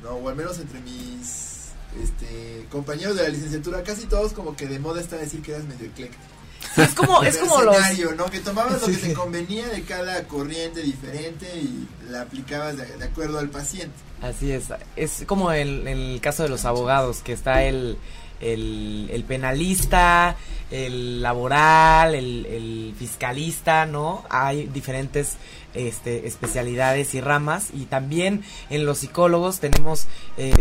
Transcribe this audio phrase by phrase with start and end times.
[0.03, 0.11] ¿no?
[0.11, 1.71] O al menos entre mis
[2.03, 5.65] este, compañeros de la licenciatura, casi todos como que de moda está decir que eras
[5.65, 6.34] medio ecléctico
[6.83, 7.77] es como, es como los...
[8.17, 8.27] ¿no?
[8.27, 13.39] Que tomabas lo que te convenía de cada corriente diferente y la aplicabas de, acuerdo
[13.39, 13.95] al paciente.
[14.23, 17.99] Así es, es como el, el caso de los abogados, que está el,
[18.41, 20.37] el, el penalista,
[20.71, 24.25] el laboral, el, el, fiscalista, ¿no?
[24.31, 25.37] Hay diferentes
[25.75, 30.53] este, especialidades y ramas y también en los psicólogos tenemos eh,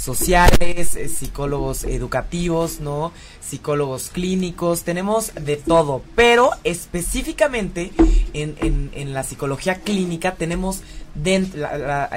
[0.00, 3.12] sociales, eh, psicólogos educativos, ¿no?
[3.40, 7.92] Psicólogos clínicos, tenemos de todo, pero específicamente
[8.32, 10.82] en, en, la psicología clínica tenemos
[11.24, 11.50] en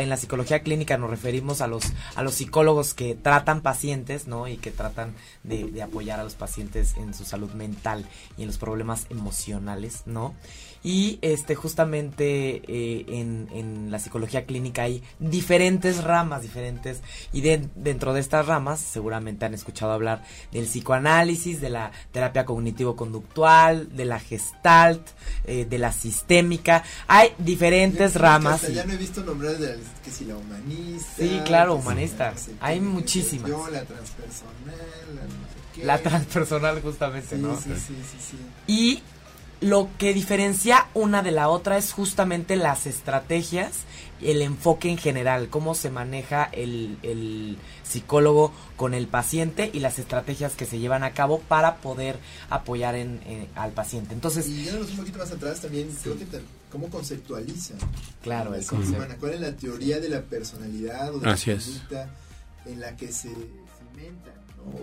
[0.10, 4.58] la psicología clínica nos referimos a los a los psicólogos que tratan pacientes no y
[4.58, 8.06] que tratan de apoyar a los pacientes en su salud mental
[8.38, 10.36] y en los problemas emocionales no
[10.84, 17.02] y este justamente eh, en, en, la psicología clínica hay diferentes ramas, diferentes,
[17.32, 23.96] y dentro de estas ramas seguramente han escuchado hablar del psicoanálisis, de la terapia cognitivo-conductual,
[23.96, 25.08] de la gestalt,
[25.46, 26.84] eh, de la sistémica.
[27.08, 28.68] Hay diferentes ramas.
[28.74, 31.14] ya no he visto nombrar de que si la humanista.
[31.18, 32.34] Sí, claro, humanista.
[32.60, 33.50] hay muchísimas.
[33.50, 34.76] la transpersonal,
[35.82, 37.56] la, transpersonal justamente, ¿no?
[37.56, 38.38] Sí, sí, sí, sí.
[38.68, 39.02] Y
[39.64, 43.72] lo que diferencia una de la otra es justamente las estrategias,
[44.22, 50.56] el enfoque en general, cómo se maneja el, psicólogo con el paciente y las estrategias
[50.56, 52.18] que se llevan a cabo para poder
[52.50, 53.22] apoyar en,
[53.56, 54.14] al paciente.
[54.14, 56.26] Entonces, y yéndonos un poquito más atrás también, creo que
[56.70, 57.76] cómo conceptualiza.
[58.22, 59.16] Claro, el concepto.
[59.20, 62.10] ¿Cuál es la teoría de la personalidad o de la conducta
[62.66, 64.34] en la que se cimentan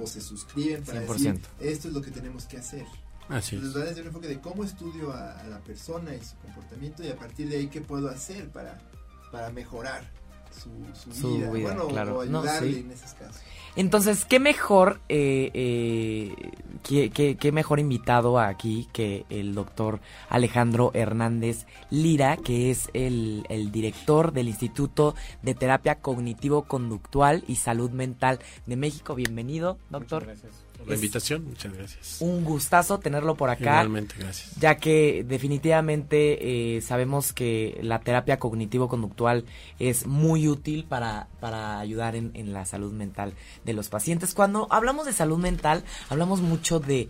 [0.01, 2.87] o se suscriben para decir esto es lo que tenemos que hacer?
[3.31, 7.05] Así Entonces, va desde un enfoque de cómo estudio a, la persona y su comportamiento
[7.05, 8.79] y a partir de ahí qué puedo hacer para,
[9.31, 10.03] para mejorar
[10.51, 10.71] su,
[11.13, 13.41] su, vida, bueno, o ayudarle en esos casos.
[13.77, 16.51] Entonces, ¿qué mejor, eh, eh,
[16.83, 23.71] qué, qué, mejor invitado aquí que el doctor Alejandro Hernández Lira, que es el, el
[23.71, 29.15] director del Instituto de Terapia Cognitivo-Conductual y Salud Mental de México?
[29.15, 30.25] Bienvenido, doctor.
[30.25, 31.45] Muchas gracias la invitación.
[31.45, 32.17] Muchas gracias.
[32.21, 33.75] Un gustazo tenerlo por acá.
[33.75, 34.55] Realmente, gracias.
[34.59, 39.45] Ya que definitivamente eh, sabemos que la terapia cognitivo-conductual
[39.79, 44.35] es muy útil para, para ayudar en, en la salud mental de los pacientes.
[44.35, 47.09] Cuando hablamos de salud mental, hablamos mucho de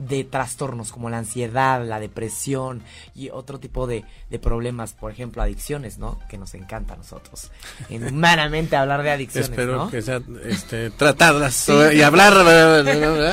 [0.00, 2.82] de trastornos como la ansiedad, la depresión
[3.14, 6.18] y otro tipo de, de problemas, por ejemplo, adicciones, ¿no?
[6.28, 7.50] Que nos encanta a nosotros.
[7.90, 12.32] Humanamente hablar de adicciones, Espero que sea este, tratadas y hablar.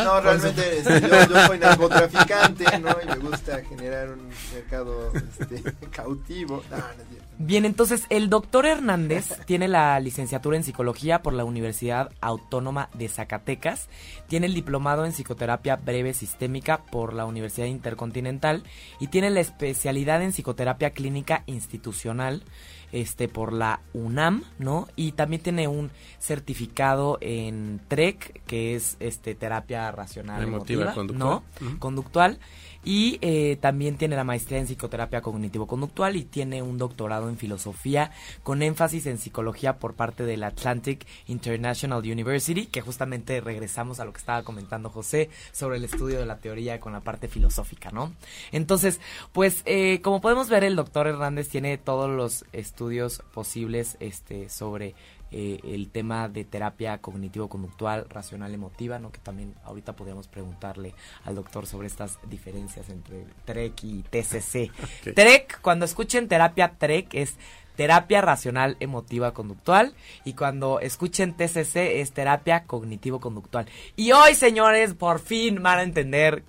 [0.04, 2.96] No, realmente este, yo, yo, soy narcotraficante, ¿no?
[3.02, 6.64] Y me gusta generar un mercado este, cautivo.
[6.70, 12.12] No, no Bien, entonces el doctor Hernández tiene la licenciatura en psicología por la Universidad
[12.20, 13.90] Autónoma de Zacatecas,
[14.28, 18.64] tiene el diplomado en psicoterapia breve sistémica por la Universidad Intercontinental
[19.00, 22.44] y tiene la especialidad en psicoterapia clínica institucional
[22.92, 24.88] este por la UNAM, ¿no?
[24.96, 31.42] Y también tiene un certificado en TREC, que es este terapia racional emotiva, conductual.
[31.62, 31.80] ¿no?
[31.80, 32.40] Conductual
[32.84, 38.12] Y eh, también tiene la maestría en psicoterapia cognitivo-conductual y tiene un doctorado en filosofía
[38.44, 44.14] con énfasis en psicología por parte del Atlantic International University, que justamente regresamos a lo
[44.14, 48.14] que estaba comentando José sobre el estudio de la teoría con la parte filosófica, ¿no?
[48.52, 49.00] Entonces,
[49.32, 54.96] pues eh, como podemos ver, el doctor Hernández tiene todos los estudios posibles este, sobre
[55.32, 59.12] eh, el tema de terapia cognitivo-conductual, racional, emotiva, ¿no?
[59.12, 60.94] Que también ahorita podríamos preguntarle
[61.26, 64.72] al doctor sobre estas diferencias entre TREC y TCC.
[65.16, 67.38] TREC, cuando escuchen terapia TREC es
[67.76, 69.94] terapia racional emotiva conductual
[70.26, 73.68] y cuando escuchen TCC es terapia cognitivo conductual.
[73.96, 76.44] Y hoy, señores, por fin van a entender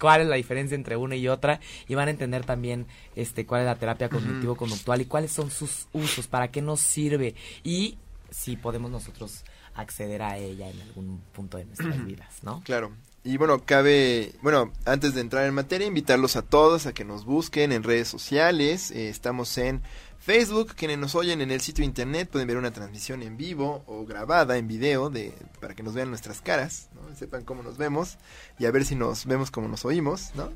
[0.00, 3.60] cuál es la diferencia entre una y otra y van a entender también este cuál
[3.60, 7.98] es la terapia cognitivo conductual y cuáles son sus usos, para qué nos sirve y
[8.32, 9.44] si podemos nosotros
[9.74, 12.62] acceder a ella en algún punto de nuestras vidas, ¿no?
[12.64, 12.92] Claro.
[13.24, 17.24] Y bueno, cabe, bueno, antes de entrar en materia, invitarlos a todos a que nos
[17.24, 18.90] busquen en redes sociales.
[18.90, 19.80] Eh, estamos en
[20.18, 24.04] Facebook, quienes nos oyen en el sitio internet pueden ver una transmisión en vivo o
[24.06, 27.14] grabada en video de, para que nos vean nuestras caras, ¿no?
[27.16, 28.18] sepan cómo nos vemos
[28.58, 30.50] y a ver si nos vemos como nos oímos, ¿no?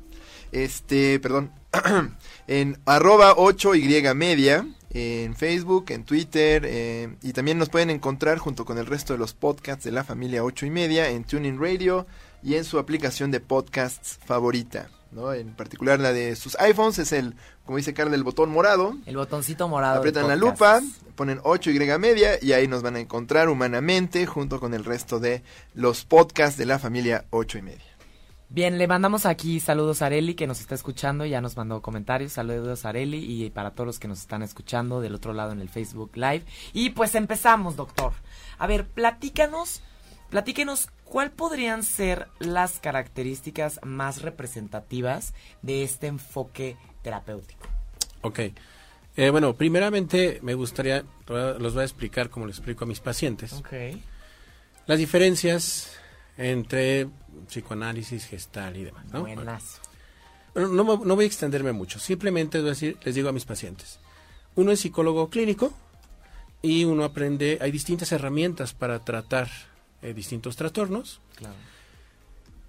[0.53, 1.51] Este, perdón,
[2.47, 8.65] en arroba 8y media, en Facebook, en Twitter, eh, y también nos pueden encontrar junto
[8.65, 12.07] con el resto de los podcasts de la familia 8 y media en Tuning Radio
[12.43, 14.89] y en su aplicación de podcasts favorita.
[15.11, 15.33] ¿no?
[15.33, 17.35] En particular la de sus iPhones es el,
[17.65, 18.95] como dice Carla, el botón morado.
[19.05, 19.99] El botoncito morado.
[19.99, 20.81] Aprietan la lupa,
[21.15, 25.43] ponen 8Y media y ahí nos van a encontrar humanamente junto con el resto de
[25.73, 27.86] los podcasts de la familia 8 y media.
[28.49, 32.31] Bien, le mandamos aquí saludos a Areli que nos está escuchando, ya nos mandó comentarios,
[32.31, 35.59] saludos a Areli y para todos los que nos están escuchando del otro lado en
[35.59, 36.45] el Facebook Live.
[36.71, 38.13] Y pues empezamos, doctor.
[38.57, 39.81] A ver, platícanos,
[40.29, 47.67] platíquenos cuál podrían ser las características más representativas de este enfoque terapéutico.
[48.21, 48.39] Ok.
[49.17, 53.51] Eh, bueno, primeramente me gustaría, los voy a explicar como les explico a mis pacientes.
[53.53, 53.73] Ok.
[54.85, 55.97] Las diferencias
[56.37, 57.07] entre
[57.47, 59.05] psicoanálisis, gestal y demás.
[59.11, 59.21] ¿no?
[59.21, 59.81] Buenas.
[60.53, 63.99] Bueno, no, no voy a extenderme mucho, simplemente decir, les digo a mis pacientes,
[64.55, 65.71] uno es psicólogo clínico
[66.61, 69.49] y uno aprende, hay distintas herramientas para tratar
[70.01, 71.21] eh, distintos trastornos.
[71.35, 71.55] Claro.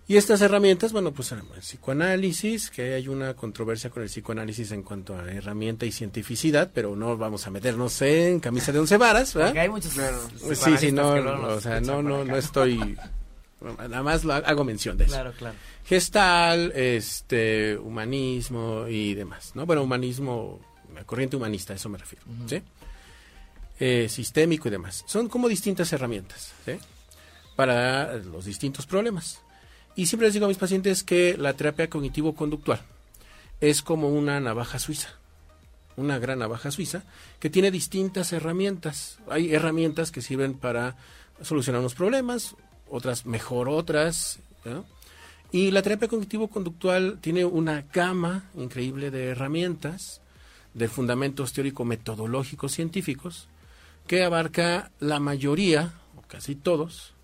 [0.07, 4.83] Y estas herramientas, bueno, pues el psicoanálisis, que hay una controversia con el psicoanálisis en
[4.83, 9.35] cuanto a herramienta y cientificidad, pero no vamos a meternos en camisa de once varas,
[9.35, 9.51] ¿verdad?
[9.51, 12.97] Porque hay muchos Sí, sí, no, o sea, no, no, no estoy,
[13.61, 15.15] nada más lo hago mención de eso.
[15.15, 15.57] Claro, claro.
[15.85, 19.67] Gestal, este, humanismo y demás, ¿no?
[19.67, 20.61] Bueno, humanismo,
[20.95, 22.63] la corriente humanista, a eso me refiero, ¿sí?
[23.81, 25.05] Eh, sistémico y demás.
[25.07, 26.73] Son como distintas herramientas, ¿sí?
[27.57, 29.41] Para los distintos problemas.
[29.97, 32.81] Y siempre les digo a mis pacientes que la terapia cognitivo-conductual
[33.61, 35.09] es como una navaja suiza,
[35.97, 37.03] una gran navaja suiza,
[37.41, 39.19] que tiene distintas herramientas.
[39.29, 40.97] Hay herramientas que sirven para
[41.43, 42.55] solucionar unos problemas,
[42.91, 44.39] otras mejor otras.
[44.65, 44.85] ¿no?
[45.51, 50.21] Y la terapia cognitivo-conductual tiene una gama increíble de herramientas,
[50.75, 53.49] de fundamentos teórico-metodológicos científicos,
[54.07, 57.15] que abarca la mayoría, o casi todos,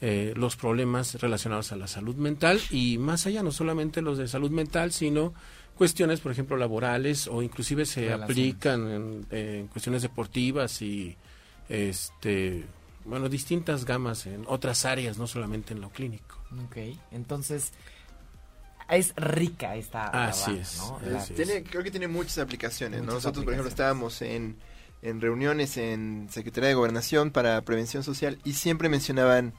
[0.00, 4.28] eh, los problemas relacionados a la salud mental y más allá, no solamente los de
[4.28, 5.34] salud mental, sino
[5.76, 8.24] cuestiones, por ejemplo, laborales o inclusive se Relaciones.
[8.30, 11.16] aplican en, en cuestiones deportivas y
[11.68, 12.64] este
[13.08, 16.36] bueno distintas gamas en otras áreas, no solamente en lo clínico.
[16.66, 16.76] Ok,
[17.12, 17.72] entonces
[18.90, 20.96] es rica esta Así es, ¿no?
[20.96, 21.34] así La- es.
[21.34, 23.02] Tiene, creo que tiene muchas aplicaciones.
[23.02, 24.56] Nosotros, por ejemplo, estábamos en,
[25.02, 29.52] en reuniones en Secretaría de Gobernación para Prevención Social y siempre mencionaban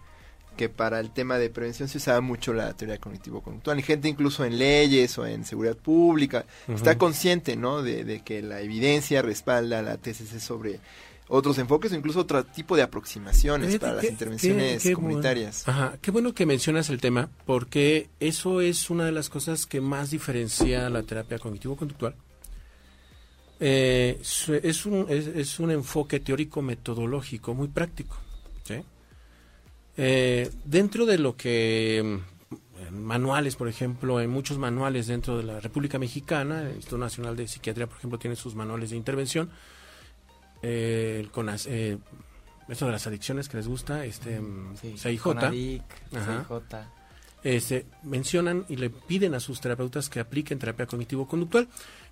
[0.57, 3.79] que para el tema de prevención se usaba mucho la teoría cognitivo-conductual.
[3.79, 7.81] Y gente incluso en leyes o en seguridad pública está consciente ¿no?
[7.81, 10.79] de, de que la evidencia respalda la TCC sobre
[11.29, 15.07] otros enfoques o incluso otro tipo de aproximaciones para las intervenciones qué- qué bueno.
[15.09, 15.67] comunitarias.
[15.67, 19.79] Ajá, qué bueno que mencionas el tema, porque eso es una de las cosas que
[19.79, 22.15] más diferencia la terapia cognitivo-conductual.
[23.61, 28.17] Eh, es, un, es, es un enfoque teórico-metodológico muy práctico.
[28.63, 28.75] ¿sí?
[29.97, 32.21] Eh, dentro de lo que
[32.89, 37.35] mm, manuales, por ejemplo, hay muchos manuales dentro de la República Mexicana, el Instituto Nacional
[37.35, 39.49] de Psiquiatría, por ejemplo, tiene sus manuales de intervención.
[40.61, 41.97] Eh, el CONAS- eh,
[42.67, 45.83] esto de las adicciones que les gusta, este mm, Sí, CIJ, Conadic,
[46.15, 46.45] Ajá.
[46.47, 46.77] CIJ.
[47.43, 51.67] este, mencionan y le piden a sus terapeutas que apliquen terapia cognitivo-conductual.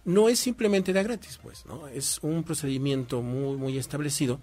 [0.06, 1.88] No es simplemente de gratis, pues, ¿no?
[1.90, 4.40] Es un procedimiento muy, muy establecido,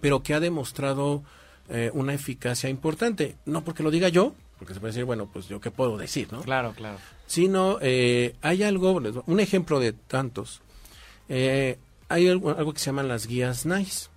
[0.00, 1.22] pero que ha demostrado
[1.68, 3.36] eh, una eficacia importante.
[3.46, 6.30] No porque lo diga yo, porque se puede decir, bueno, pues yo qué puedo decir,
[6.32, 6.42] ¿no?
[6.42, 6.98] Claro, claro.
[7.26, 10.60] Sino, eh, hay algo, un ejemplo de tantos,
[11.28, 11.78] eh,
[12.14, 14.08] hay algo, algo que se llaman las guías NICE,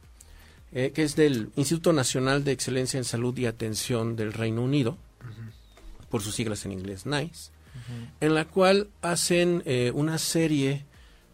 [0.71, 4.97] eh, que es del Instituto Nacional de Excelencia en Salud y Atención del Reino Unido,
[6.09, 7.51] por sus siglas en inglés NICE,
[8.21, 10.85] en la cual hacen eh, una serie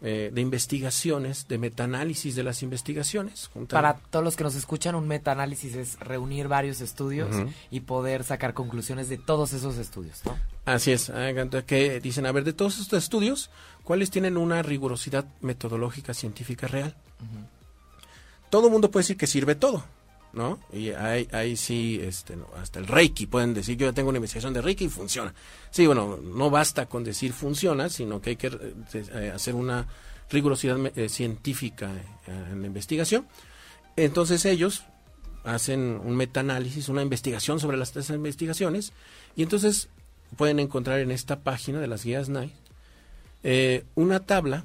[0.02, 3.48] eh, de investigaciones, de metaanálisis de las investigaciones.
[3.54, 7.30] juntan- Para todos los que nos escuchan, un metaanálisis es reunir varios estudios
[7.70, 10.36] y poder sacar conclusiones de todos edos estudios, ¿no?
[10.64, 13.50] Así es, hagan que dicen, a ver, de todos estos estudios,
[13.82, 16.94] ¿cuáles tienen una rigurosidad metodológica científica real?
[18.48, 19.84] Todo el mundo puede decir que sirve todo,
[20.32, 20.58] ¿no?
[20.72, 24.16] Y ahí, ahí sí, este, no, hasta el Reiki pueden decir, yo ya tengo una
[24.16, 25.34] investigación de Reiki y funciona.
[25.70, 28.50] Sí, bueno, no basta con decir funciona, sino que hay que
[28.94, 29.86] eh, hacer una
[30.30, 31.90] rigurosidad eh, científica
[32.26, 33.26] eh, en la investigación.
[33.96, 34.84] Entonces ellos
[35.44, 38.94] hacen un metaanálisis, una investigación sobre las esas investigaciones,
[39.36, 39.88] y entonces
[40.36, 42.52] pueden encontrar en esta página de las guías NICE
[43.42, 44.64] eh, una tabla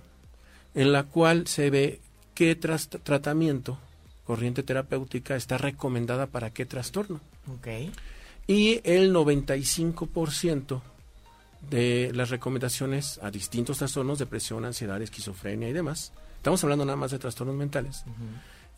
[0.76, 2.00] en la cual se ve
[2.34, 3.78] qué tras- tratamiento,
[4.26, 7.20] corriente terapéutica, está recomendada para qué trastorno.
[7.54, 7.68] Ok.
[8.48, 10.82] Y el 95%
[11.70, 17.12] de las recomendaciones a distintos trastornos, depresión, ansiedad, esquizofrenia y demás, estamos hablando nada más
[17.12, 18.04] de trastornos mentales,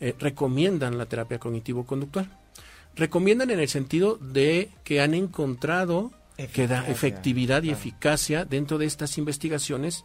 [0.00, 2.28] eh, recomiendan la terapia cognitivo-conductual.
[2.96, 6.10] Recomiendan en el sentido de que han encontrado
[6.48, 7.78] que da Eficacia, efectividad y claro.
[7.78, 10.04] eficacia dentro de estas investigaciones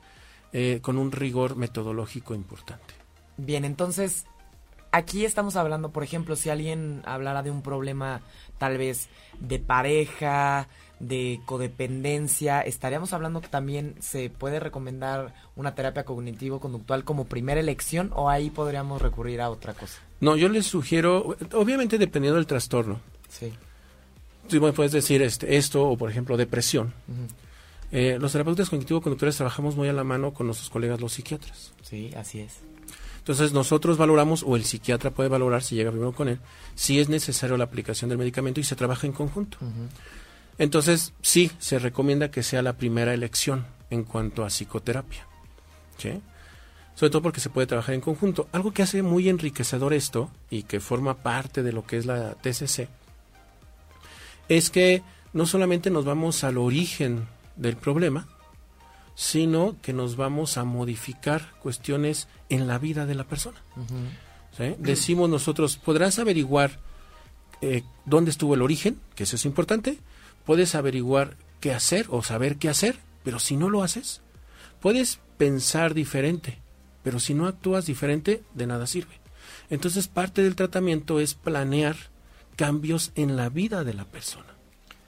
[0.53, 2.93] eh, con un rigor metodológico importante.
[3.37, 4.25] Bien, entonces,
[4.91, 8.21] aquí estamos hablando, por ejemplo, si alguien hablara de un problema
[8.57, 10.67] tal vez de pareja,
[10.99, 18.11] de codependencia, estaríamos hablando que también se puede recomendar una terapia cognitivo-conductual como primera elección
[18.15, 19.99] o ahí podríamos recurrir a otra cosa.
[20.21, 23.53] No, yo les sugiero, obviamente dependiendo del trastorno, Sí.
[24.51, 26.93] Me puedes decir este, esto o por ejemplo depresión,
[27.91, 31.73] eh, los terapeutas cognitivo-conductuales trabajamos muy a la mano con nuestros colegas los psiquiatras.
[31.83, 32.59] Sí, así es.
[33.19, 36.39] Entonces nosotros valoramos, o el psiquiatra puede valorar si llega primero con él,
[36.75, 39.57] si es necesario la aplicación del medicamento y se trabaja en conjunto.
[40.57, 45.27] Entonces sí, se recomienda que sea la primera elección en cuanto a psicoterapia.
[45.97, 46.21] ¿sí?
[46.95, 48.47] Sobre todo porque se puede trabajar en conjunto.
[48.53, 52.33] Algo que hace muy enriquecedor esto y que forma parte de lo que es la
[52.35, 52.87] TCC
[54.49, 58.27] es que no solamente nos vamos al origen del problema,
[59.15, 63.57] sino que nos vamos a modificar cuestiones en la vida de la persona.
[64.79, 66.79] Decimos nosotros, podrás averiguar
[67.61, 69.99] eh, dónde estuvo el origen, que eso es importante,
[70.45, 74.21] puedes averiguar qué hacer o saber qué hacer, pero si no lo haces,
[74.79, 76.59] puedes pensar diferente,
[77.03, 79.19] pero si no actúas diferente, de nada sirve.
[79.69, 81.97] Entonces parte del tratamiento es planear
[82.57, 84.53] cambios en la vida de la persona,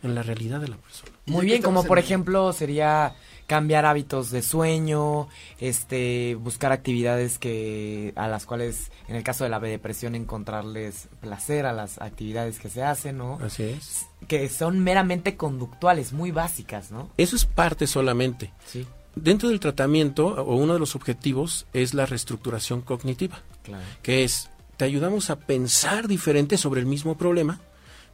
[0.02, 1.12] en la realidad de la persona.
[1.26, 3.16] Muy bien, como por ejemplo sería
[3.48, 5.28] cambiar hábitos de sueño,
[5.60, 11.66] este, buscar actividades que a las cuales, en el caso de la depresión, encontrarles placer
[11.66, 13.40] a las actividades que se hacen, ¿no?
[13.44, 14.06] Así es.
[14.28, 17.10] Que son meramente conductuales, muy básicas, ¿no?
[17.18, 18.54] Eso es parte solamente.
[18.66, 23.42] Sí, Dentro del tratamiento, o uno de los objetivos, es la reestructuración cognitiva.
[23.64, 23.84] claro.
[24.02, 24.50] que es
[24.80, 27.60] te ayudamos a pensar diferente sobre el mismo problema,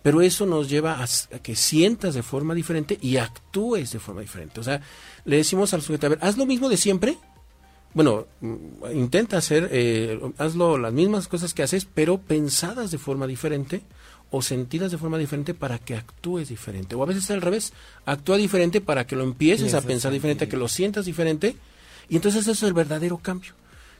[0.01, 4.22] pero eso nos lleva a, a que sientas de forma diferente y actúes de forma
[4.22, 4.62] diferente.
[4.62, 4.81] O sea,
[5.25, 7.19] le decimos al sujeto, a ver, haz lo mismo de siempre.
[7.93, 8.55] Bueno, mm,
[8.95, 13.84] intenta hacer, eh, hazlo las mismas cosas que haces, pero pensadas de forma diferente
[14.31, 16.95] o sentidas de forma diferente para que actúes diferente.
[16.95, 17.74] O a veces al revés,
[18.07, 20.57] actúa diferente para que lo empieces a pensar diferente, sentir.
[20.57, 21.57] que lo sientas diferente,
[22.10, 23.53] y entonces eso es el verdadero cambio.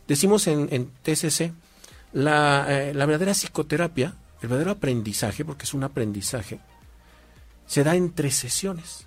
[0.07, 1.53] Decimos en, en TCC,
[2.15, 6.60] la, eh, la verdadera psicoterapia, el verdadero aprendizaje, porque es un aprendizaje,
[7.67, 9.05] se da en tres sesiones.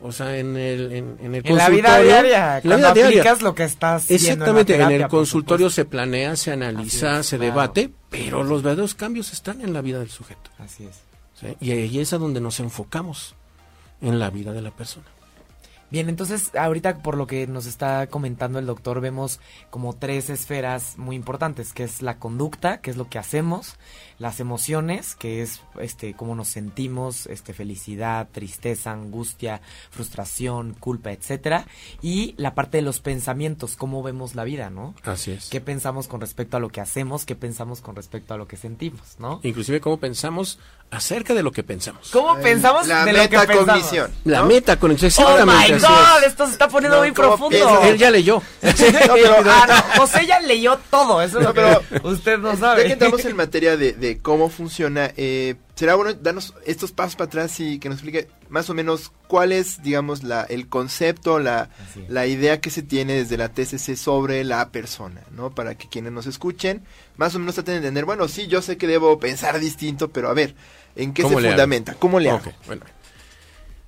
[0.00, 3.20] O sea, en el, en, en el En la vida diaria, en la vida diaria.
[3.20, 7.38] aplicas lo que estás en Exactamente, en, el consultorio se planea, se analiza, es, se
[7.38, 7.50] claro.
[7.50, 10.50] debate, pero los verdaderos cambios están en la vida del sujeto.
[10.58, 11.00] Así es.
[11.40, 11.56] ¿sí?
[11.60, 13.34] Y ahí es a donde nos enfocamos,
[14.00, 15.06] en la vida de la persona.
[15.90, 19.40] Bien, entonces ahorita por lo que nos está comentando el doctor vemos
[19.70, 23.76] como tres esferas muy importantes, que es la conducta, que es lo que hacemos,
[24.18, 29.60] las emociones, que es este cómo nos sentimos, este felicidad, tristeza, angustia,
[29.90, 31.66] frustración, culpa, etcétera,
[32.02, 34.94] y la parte de los pensamientos, cómo vemos la vida, ¿no?
[35.04, 35.48] Así es.
[35.50, 37.24] ¿Qué pensamos con respecto a lo que hacemos?
[37.26, 39.40] ¿Qué pensamos con respecto a lo que sentimos, no?
[39.42, 40.58] Inclusive cómo pensamos
[40.90, 42.08] acerca de lo que pensamos.
[42.10, 43.48] ¿Cómo Eh, pensamos la de lo que pensamos?
[43.66, 44.10] metacognición.
[44.24, 44.46] La ¿no?
[44.46, 44.94] meta con Oh
[45.46, 47.50] my God, esto se está poniendo No, muy ¿cómo profundo.
[47.50, 47.84] piensas?
[47.84, 48.42] Él ya leyó.
[48.62, 51.60] No, pero- ah, no, José ya leyó todo, eso es No, lo que
[51.90, 52.84] pero- usted no Ya sabe.
[52.86, 57.26] que entramos en materia de, de cómo funciona, eh, será bueno darnos estos pasos para
[57.26, 61.68] atrás y que nos explique más o menos cuál es, digamos, la, el concepto, la,
[62.26, 65.50] idea que se tiene desde la TCC sobre la persona, ¿no?
[65.50, 66.82] Para que quienes nos escuchen,
[67.18, 70.30] más o menos traten de entender, bueno, sí, yo sé que debo pensar distinto, pero
[70.30, 70.54] a ver,
[70.96, 71.52] ¿en qué se ¿Cómo le hago?
[71.54, 71.94] fundamenta?
[71.94, 72.38] ¿Cómo le hago?
[72.38, 72.82] Ok, bueno.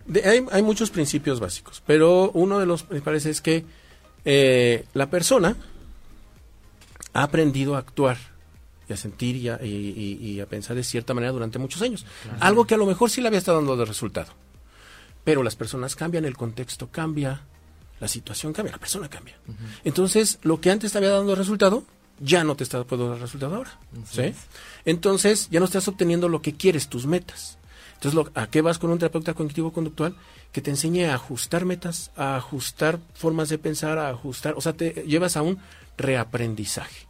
[0.05, 3.65] De- hay, hay muchos principios básicos, pero uno de los principales es que
[4.25, 5.57] eh, la persona
[7.13, 8.19] ha aprendido a actuar
[8.91, 9.69] y a sentir y a, y-
[10.21, 12.05] y- y a pensar de cierta manera durante muchos años.
[12.41, 14.33] Algo que a lo mejor sí le había estado dando de resultado.
[15.25, 17.43] Pero las personas cambian, el contexto cambia,
[18.01, 19.37] la situación cambia, la persona cambia.
[19.85, 21.85] Entonces, lo que antes te había dado resultado,
[22.19, 23.79] ya no te está puedo dar resultado ahora.
[24.11, 24.35] ¿sí?
[24.85, 27.59] Entonces, ya no estás obteniendo lo que quieres, tus metas.
[27.95, 30.17] Entonces, lo- ¿a qué vas con un terapeuta cognitivo-conductual?
[30.53, 34.73] Que te enseñe a ajustar metas, a ajustar formas de pensar, a ajustar, o sea,
[34.73, 35.59] te llevas a un
[35.99, 37.07] reaprendizaje.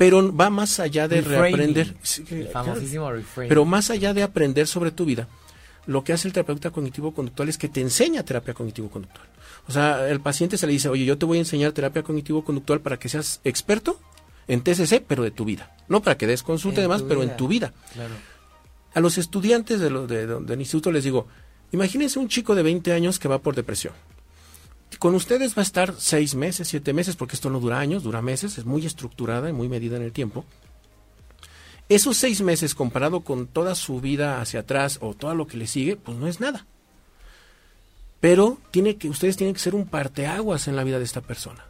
[0.00, 1.74] Pero va más allá de Reframing.
[1.74, 1.94] reaprender.
[2.30, 3.10] El famosísimo.
[3.36, 5.28] Pero más allá de aprender sobre tu vida,
[5.86, 9.28] lo que hace el terapeuta cognitivo-conductual es que te enseña terapia cognitivo-conductual.
[9.68, 12.80] O sea, el paciente se le dice, oye, yo te voy a enseñar terapia cognitivo-conductual
[12.80, 14.00] para que seas experto
[14.48, 15.76] en TCC, pero de tu vida.
[15.86, 17.74] No para que des consulta y demás, pero en tu vida.
[17.92, 18.14] Claro.
[18.94, 21.28] A los estudiantes de lo- de- de- del instituto les digo,
[21.72, 23.92] imagínense un chico de 20 años que va por depresión.
[24.98, 28.22] Con ustedes va a estar seis meses, siete meses, porque esto no dura años, dura
[28.22, 30.44] meses, es muy estructurada y muy medida en el tiempo.
[31.88, 35.66] Esos seis meses comparado con toda su vida hacia atrás o todo lo que le
[35.66, 36.66] sigue, pues no es nada.
[38.20, 41.64] Pero tiene que, ustedes tienen que ser un parteaguas en la vida de esta persona.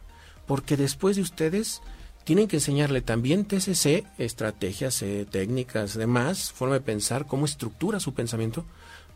[0.45, 1.81] Porque después de ustedes
[2.23, 8.13] tienen que enseñarle también TCC, estrategias, eh, técnicas, demás, forma de pensar, cómo estructura su
[8.13, 8.65] pensamiento,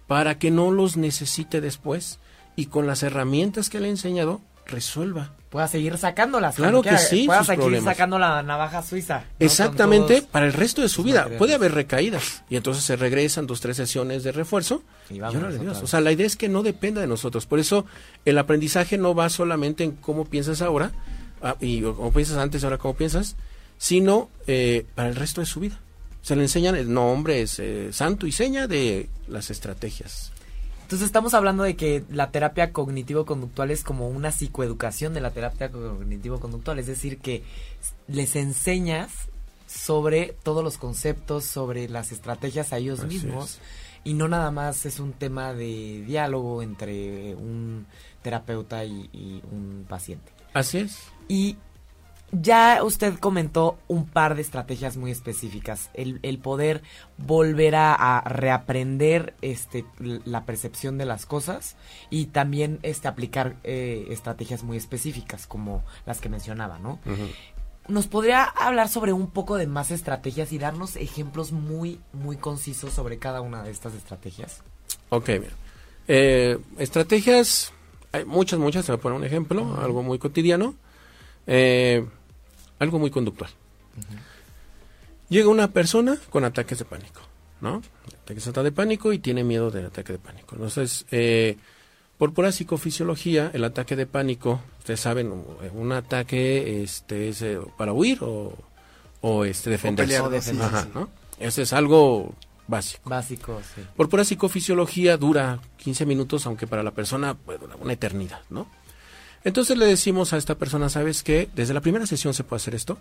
[0.08, 2.20] para que no los necesite después
[2.56, 5.32] y con las herramientas que le he enseñado, resuelva.
[5.50, 6.56] Pueda seguir sacándolas.
[6.56, 7.94] Claro que quiera, sí, Pueda seguir problemas.
[7.94, 9.20] sacando la navaja suiza.
[9.20, 9.26] ¿no?
[9.46, 11.20] Exactamente, para el resto de su vida.
[11.20, 11.38] materiales.
[11.40, 14.84] Puede haber recaídas y entonces se regresan dos, tres sesiones de refuerzo.
[15.10, 15.82] Y Y, vámonos órale, Dios.
[15.82, 17.46] O sea, la idea es que no dependa de nosotros.
[17.46, 17.86] Por eso
[18.26, 20.92] el aprendizaje no va solamente en cómo piensas ahora
[21.42, 23.36] ah, y cómo piensas antes, ahora cómo piensas,
[23.78, 25.80] sino eh, para el resto de su vida.
[26.22, 30.32] Se le enseñan el nombre, es eh, santo y seña de las estrategias.
[30.86, 35.72] Entonces estamos hablando de que la terapia cognitivo-conductual es como una psicoeducación de la terapia
[35.72, 37.42] cognitivo-conductual, es decir, que
[38.08, 39.10] les enseñas
[39.66, 43.60] sobre todos los conceptos, sobre las estrategias a ellos Así mismos es.
[44.04, 47.88] y no nada más es un tema de diálogo entre un
[48.22, 50.32] terapeuta y, y un paciente.
[50.54, 51.00] Así es.
[51.28, 51.58] Y
[52.32, 55.90] ya usted comentó un par de estrategias muy específicas.
[55.94, 56.82] El, el poder
[57.18, 61.76] volver a, a reaprender este, la percepción de las cosas
[62.10, 67.00] y también este, aplicar eh, estrategias muy específicas como las que mencionaba, ¿no?
[67.88, 72.94] ¿Nos podría hablar sobre un poco de más estrategias y darnos ejemplos muy, muy concisos
[72.94, 74.64] sobre cada una de estas estrategias?
[75.10, 75.54] Ok, mira.
[76.08, 77.74] Eh, estrategias,
[78.12, 78.88] hay muchas, muchas.
[78.88, 80.74] Voy a poner un ejemplo, algo muy cotidiano,
[81.48, 82.06] eh,
[82.80, 83.50] algo muy conductual.
[85.30, 87.22] Llega una persona con ataques de pánico,
[87.62, 87.82] ¿no?
[88.24, 90.56] Ataques de pánico y tiene miedo del ataque de pánico.
[90.56, 91.58] Entonces, eh,
[92.18, 97.60] por pura psicofisiología, el ataque de pánico, ustedes saben, un- un ataque este, es eh,
[97.78, 98.54] para huir o,
[99.22, 100.08] o este, defenderse.
[100.14, 100.76] pelear, O defenderse.
[100.76, 101.10] Ajá, ¿no?
[101.40, 102.34] Eso es algo
[102.68, 103.10] básico.
[103.10, 103.82] Básico, sí.
[103.96, 108.68] Por pura psicofisiología dura 15 minutos, aunque para la persona puede durar una eternidad, ¿no?
[109.46, 111.48] Entonces le decimos a esta persona, ¿sabes qué?
[111.56, 112.98] Desde la primera sesión se puede hacer esto.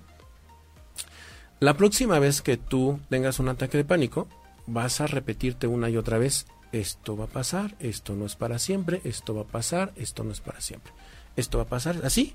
[1.58, 4.28] La próxima vez que tú tengas un ataque de pánico,
[4.66, 8.58] vas a repetirte una y otra vez, esto va a pasar, esto no es para
[8.58, 10.92] siempre, esto va a pasar, esto no es para siempre.
[11.36, 12.34] Esto va a pasar así.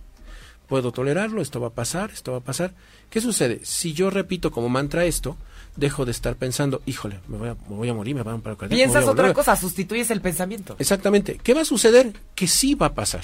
[0.67, 2.73] Puedo tolerarlo, esto va a pasar, esto va a pasar.
[3.09, 3.59] ¿Qué sucede?
[3.63, 5.37] Si yo repito como mantra esto,
[5.75, 8.39] dejo de estar pensando, híjole, me voy a, me voy a morir, me van a
[8.39, 9.35] parar Piensas otra morir".
[9.35, 10.75] cosa, sustituyes el pensamiento.
[10.79, 11.39] Exactamente.
[11.43, 12.13] ¿Qué va a suceder?
[12.33, 13.23] Que sí va a pasar.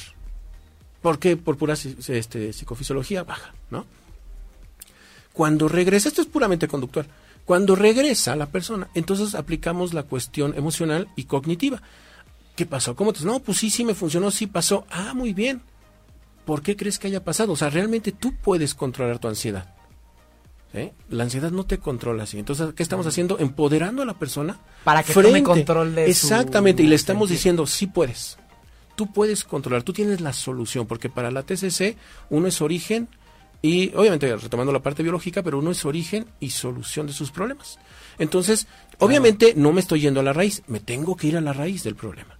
[1.05, 3.85] Porque por pura este, psicofisiología baja, ¿no?
[5.33, 7.05] Cuando regresa, esto es puramente conductual,
[7.45, 11.79] cuando regresa la persona, entonces aplicamos la cuestión emocional y cognitiva.
[12.55, 12.95] ¿Qué pasó?
[12.95, 13.23] ¿Cómo te...
[13.23, 14.87] No, pues sí, sí me funcionó, sí pasó.
[14.89, 15.61] Ah, muy bien.
[16.43, 17.53] ¿Por qué crees que haya pasado?
[17.53, 19.75] O sea, realmente tú puedes controlar tu ansiedad.
[21.11, 22.39] La ansiedad no te controla así.
[22.39, 23.37] Entonces, ¿qué estamos haciendo?
[23.37, 24.57] Empoderando a la persona.
[24.83, 28.39] Para que tome control de su Exactamente, y le estamos diciendo, sí puedes.
[28.95, 31.97] Tú puedes controlar, tú tienes la solución, porque para la TCC
[32.29, 33.09] uno es origen
[33.61, 37.79] y, obviamente, retomando la parte biológica, pero uno es origen y solución de sus problemas.
[38.19, 38.67] Entonces,
[38.99, 41.83] obviamente, no me estoy yendo a la raíz, me tengo que ir a la raíz
[41.83, 42.37] del problema.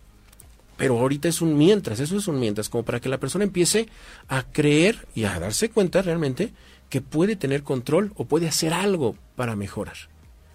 [0.78, 3.88] pero ahorita es un mientras, eso es un mientras, como para que la persona empiece
[4.28, 6.54] a creer y a darse cuenta realmente
[6.90, 9.96] que puede tener control o puede hacer algo para mejorar.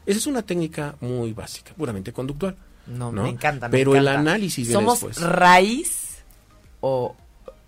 [0.06, 2.56] Esa es una técnica muy básica, puramente conductual.
[2.90, 3.22] No, ¿no?
[3.22, 3.68] me encanta.
[3.68, 4.20] me Pero el encanta.
[4.20, 5.20] análisis viene Somos después.
[5.22, 6.18] raíz
[6.80, 7.16] o.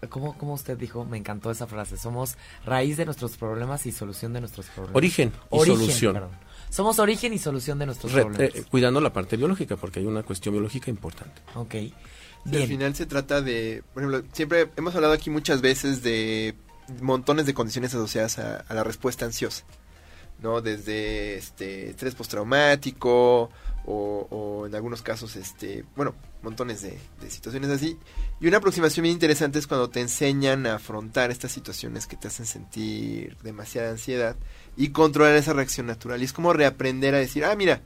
[0.08, 1.04] ¿cómo, ¿Cómo usted dijo?
[1.04, 1.96] Me encantó esa frase.
[1.96, 4.96] Somos raíz de nuestros problemas y solución de nuestros problemas.
[4.96, 6.12] Origen y Origen, solución.
[6.14, 6.30] perdón.
[6.70, 8.54] Somos origen y solución de nuestros Re- problemas.
[8.56, 11.40] eh, cuidando la parte biológica, porque hay una cuestión biológica importante.
[11.54, 11.74] ok.
[12.50, 16.56] Sí, al final se trata de, por ejemplo, siempre hemos hablado aquí muchas veces de
[17.00, 19.62] montones de condiciones asociadas a, a la respuesta ansiosa,
[20.40, 20.60] ¿no?
[20.60, 23.48] Desde este estrés postraumático
[23.86, 27.98] o, o en algunos casos, este, bueno, montones de, de situaciones así.
[28.40, 32.28] Y una aproximación bien interesante es cuando te enseñan a afrontar estas situaciones que te
[32.28, 34.36] hacen sentir demasiada ansiedad
[34.76, 36.20] y controlar esa reacción natural.
[36.20, 37.82] Y es como reaprender a decir, ah, mira,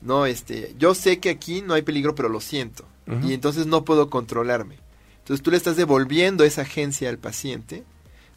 [0.00, 2.84] no, este, yo sé que aquí no hay peligro, pero lo siento.
[3.22, 4.80] Y entonces no puedo controlarme.
[5.18, 7.84] Entonces tú le estás devolviendo esa agencia al paciente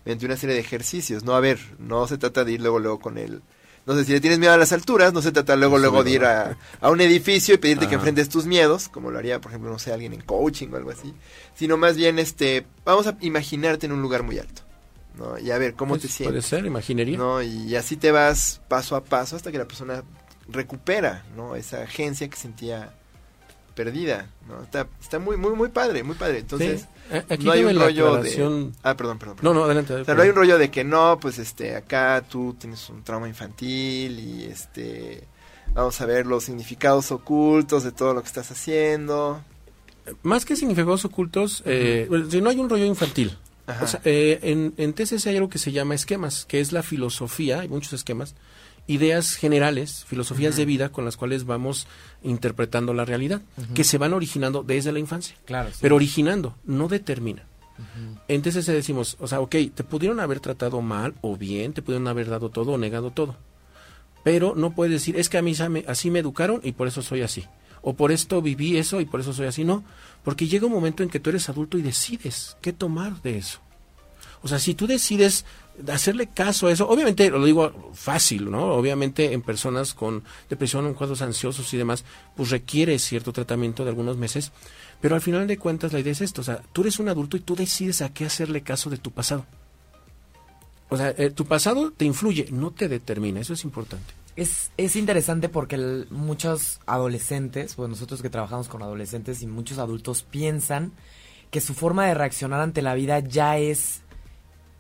[0.06, 1.24] mediante una serie de ejercicios.
[1.24, 3.42] No, a ver, no se trata de ir luego, luego con él.
[3.90, 6.12] No sé, si le tienes miedo a las alturas, no se trata luego, luego de
[6.12, 9.52] ir a, a un edificio y pedirte que enfrentes tus miedos, como lo haría, por
[9.52, 11.14] ejemplo, no sé, alguien en coaching o algo así.
[11.56, 14.62] Sino más bien, este, vamos a imaginarte en un lugar muy alto.
[15.18, 15.38] ¿no?
[15.40, 16.46] Y a ver, ¿cómo Pues, te Puede sientes?
[16.46, 17.18] ser, imaginería.
[17.18, 17.42] ¿no?
[17.42, 20.04] Y así te vas paso a paso hasta que la persona
[20.48, 21.56] recupera, ¿no?
[21.56, 22.94] Esa agencia que sentía
[23.80, 24.62] perdida, ¿no?
[24.62, 26.40] Está, está muy, muy, muy padre, muy padre.
[26.40, 27.16] Entonces, Sí.
[27.30, 28.72] Aquí no hay un rollo de...
[28.84, 29.38] Ah, perdón, perdón.
[29.38, 29.56] No, perdón.
[29.56, 29.94] no, adelante.
[29.94, 33.06] O sea, no hay un rollo de que no, pues este, acá tú tienes un
[33.06, 35.24] trauma infantil y este,
[35.74, 39.42] vamos a ver los significados ocultos de todo lo que estás haciendo.
[40.24, 43.38] Más que significados ocultos, eh, si no hay un rollo infantil.
[43.66, 43.86] Ajá.
[43.86, 46.84] O sea, eh, en, en TCC hay algo que se llama esquemas, que es la
[46.84, 48.36] filosofía, hay muchos esquemas,
[48.90, 51.86] ideas generales, filosofías de vida con las cuales vamos
[52.24, 53.42] interpretando la realidad,
[53.76, 55.36] que se van originando desde la infancia.
[55.46, 55.70] Claro.
[55.70, 55.78] sí.
[55.80, 57.46] Pero originando, no determinan.
[58.28, 62.08] En TCC decimos, o sea, ok, te pudieron haber tratado mal o bien, te pudieron
[62.08, 63.38] haber dado todo o negado todo.
[64.24, 65.54] Pero no puedes decir, es que a mí
[65.88, 67.46] así me educaron y por eso soy así.
[67.82, 69.64] O por esto viví eso y por eso soy así.
[69.64, 69.84] No,
[70.24, 73.60] porque llega un momento en que tú eres adulto y decides qué tomar de eso.
[74.42, 75.46] O sea, si tú decides
[75.88, 78.74] hacerle caso a eso, obviamente lo digo fácil, ¿no?
[78.74, 82.04] Obviamente en personas con depresión, en cuadros ansiosos y demás,
[82.36, 84.52] pues requiere cierto tratamiento de algunos meses,
[85.02, 87.38] pero al final de cuentas la idea es esto, o sea, tú eres un adulto
[87.38, 89.46] y tú decides a qué hacerle caso de tu pasado.
[90.90, 94.14] O sea, eh, tu pasado te influye, no te determina, eso es importante.
[94.36, 100.24] Es, es interesante porque muchos adolescentes, pues nosotros que trabajamos con adolescentes y muchos adultos
[100.24, 100.94] piensan
[101.52, 104.02] que su forma de reaccionar ante la vida ya es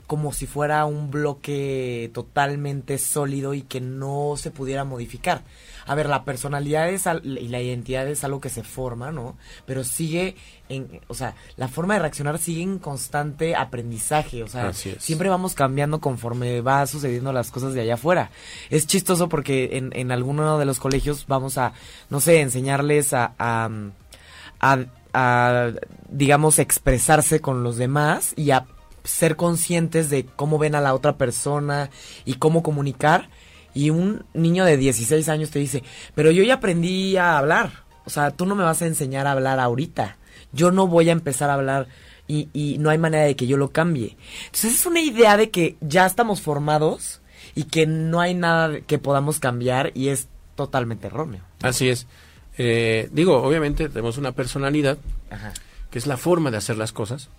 [0.09, 5.43] como si fuera un bloque totalmente sólido y que no se pudiera modificar.
[5.85, 9.37] A ver, la personalidad es al- y la identidad es algo que se forma, ¿no?
[9.67, 10.35] Pero sigue
[10.67, 14.69] en, o sea, la forma de reaccionar sigue en constante aprendizaje, o sea,
[14.99, 18.31] siempre vamos cambiando conforme va sucediendo las cosas de allá afuera.
[18.71, 21.73] Es chistoso porque en, en alguno de los colegios vamos a,
[22.09, 23.69] no sé, enseñarles a, a,
[24.59, 25.71] a- a,
[26.09, 28.65] digamos, expresarse con los demás y a
[29.03, 31.89] ser conscientes de cómo ven a la otra persona
[32.25, 33.29] y cómo comunicar.
[33.73, 35.83] Y un niño de 16 años te dice,
[36.15, 37.83] pero yo ya aprendí a hablar.
[38.05, 40.17] O sea, tú no me vas a enseñar a hablar ahorita.
[40.51, 41.87] Yo no voy a empezar a hablar
[42.27, 44.17] y, y no hay manera de que yo lo cambie.
[44.45, 47.21] Entonces es una idea de que ya estamos formados
[47.55, 51.41] y que no hay nada que podamos cambiar y es totalmente erróneo.
[51.61, 52.07] Así es.
[52.57, 54.97] Eh, digo, obviamente tenemos una personalidad,
[55.29, 55.53] Ajá.
[55.89, 57.29] que es la forma de hacer las cosas,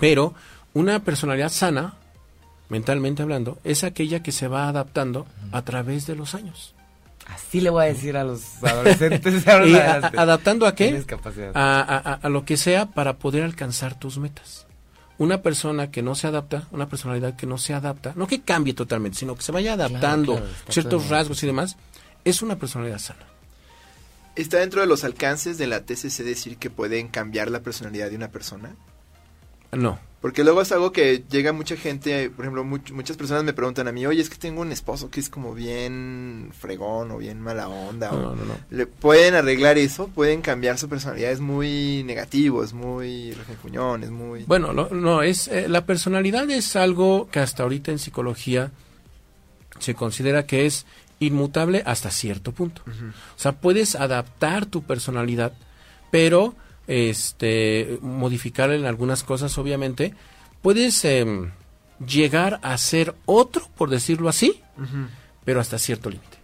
[0.00, 0.34] pero
[0.74, 1.94] una personalidad sana,
[2.68, 6.74] mentalmente hablando, es aquella que se va adaptando a través de los años.
[7.26, 9.44] Así le voy a decir a los adolescentes.
[9.44, 10.18] de ahora en ¿Y a- adelante.
[10.18, 11.04] a- adaptando a qué?
[11.54, 14.66] A, a- a- a lo que sea para poder alcanzar tus metas.
[15.18, 18.72] Una persona que no se adapta, una personalidad que no se adapta, no que cambie
[18.74, 21.76] totalmente, sino que se vaya adaptando claro, ciertos rasgos y demás,
[22.24, 23.26] es una personalidad sana.
[24.34, 28.16] ¿Está dentro de los alcances de la TCC decir que pueden cambiar la personalidad de
[28.16, 28.74] una persona?
[29.72, 29.98] No.
[30.20, 33.88] Porque luego es algo que llega mucha gente, por ejemplo, much- muchas personas me preguntan
[33.88, 37.40] a mí, oye, es que tengo un esposo que es como bien fregón o bien
[37.40, 38.12] mala onda.
[38.12, 38.54] o- No, no, no.
[38.68, 40.08] ¿Le pueden arreglar eso?
[40.08, 41.30] ¿Pueden cambiar su personalidad?
[41.32, 44.44] Es muy negativo, es muy refunfuñón, es muy...
[44.44, 48.72] Bueno, lo- no, es eh, la personalidad es algo que hasta ahorita en psicología
[49.78, 50.84] se considera que es
[51.18, 52.82] inmutable hasta cierto punto.
[52.86, 55.54] O sea, puedes adaptar tu personalidad,
[56.10, 56.54] pero
[56.86, 60.14] este modificar en algunas cosas, obviamente.
[60.62, 61.50] Puedes em,
[62.04, 64.60] llegar a ser otro, por decirlo así,
[65.44, 66.38] pero hasta cierto límite.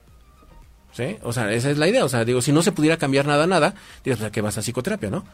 [0.93, 1.19] ¿Sí?
[1.23, 2.05] O sea, esa es la idea.
[2.05, 4.57] O sea, digo, si no se pudiera cambiar nada, nada, dirías, pues, ¿a qué vas
[4.57, 5.25] a psicoterapia, no?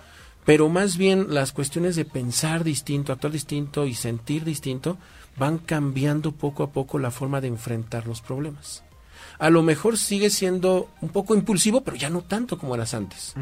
[0.44, 4.98] pero más bien las cuestiones de pensar distinto, actuar distinto y sentir distinto
[5.36, 8.82] van cambiando poco a poco la forma de enfrentar los problemas.
[9.38, 13.34] A lo mejor sigue siendo un poco impulsivo, pero ya no tanto como eras antes.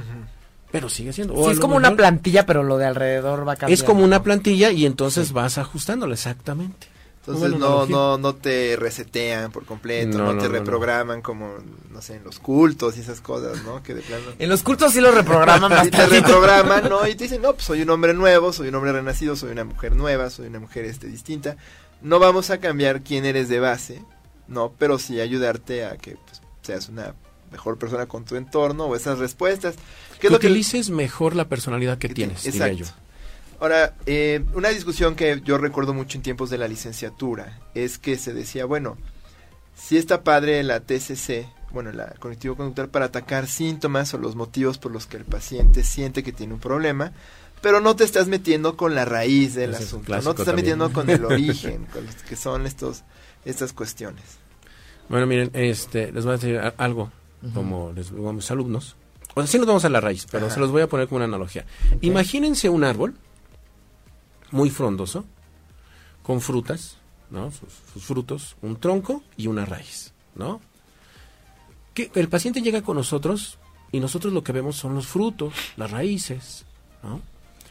[0.72, 1.34] Pero sigue siendo.
[1.34, 3.74] o Sí, es como una plantilla, pero lo de alrededor va cambiando.
[3.74, 6.88] Es como una plantilla y entonces vas ajustándola exactamente.
[7.26, 10.58] Entonces no, no, no te resetean por completo, No, no, no, te no, no.
[10.60, 11.54] reprograman como,
[11.90, 13.82] no sé, en los cultos y esas cosas, ¿no?
[13.82, 14.24] Que de plano...
[14.38, 16.06] En los cultos sí lo reprograman Y te bastante.
[16.20, 17.06] reprograman, ¿no?
[17.06, 19.64] Y te dicen, no, pues soy un hombre nuevo, soy un hombre renacido, soy una
[19.64, 21.56] mujer nueva, soy una mujer este, distinta.
[22.00, 24.02] No vamos a cambiar quién eres de base,
[24.48, 24.72] ¿no?
[24.78, 27.14] Pero sí ayudarte a que pues, seas una
[27.52, 29.74] mejor persona con tu entorno o esas respuestas.
[30.20, 32.84] ¿Qué Que es lo que utilices mejor la personalidad que que tienes, tiene- diría yo.
[32.84, 33.02] exacto.
[33.60, 38.16] Ahora, eh, una discusión que yo recuerdo mucho en tiempos de la licenciatura es que
[38.16, 38.96] se decía, bueno,
[39.76, 44.92] si está padre la TCC, bueno, la cognitivo-conductual para atacar síntomas o los motivos por
[44.92, 47.12] los que el paciente siente que tiene un problema,
[47.60, 50.56] pero no te estás metiendo con la raíz del Ese asunto, no te estás también.
[50.64, 53.02] metiendo con el origen, con los que son estos
[53.44, 54.24] estas cuestiones.
[55.10, 57.10] Bueno, miren, este, les voy a decir algo,
[57.54, 58.96] como les digo a mis alumnos.
[59.34, 60.54] O sea, sí nos vamos a la raíz, pero Ajá.
[60.54, 61.64] se los voy a poner como una analogía.
[62.00, 63.14] Imagínense un árbol
[64.50, 65.24] muy frondoso,
[66.22, 66.96] con frutas,
[67.30, 67.50] ¿no?
[67.50, 70.60] Sus, sus frutos, un tronco y una raíz, ¿no?
[71.94, 73.58] Que el paciente llega con nosotros
[73.92, 76.64] y nosotros lo que vemos son los frutos, las raíces,
[77.02, 77.20] ¿no?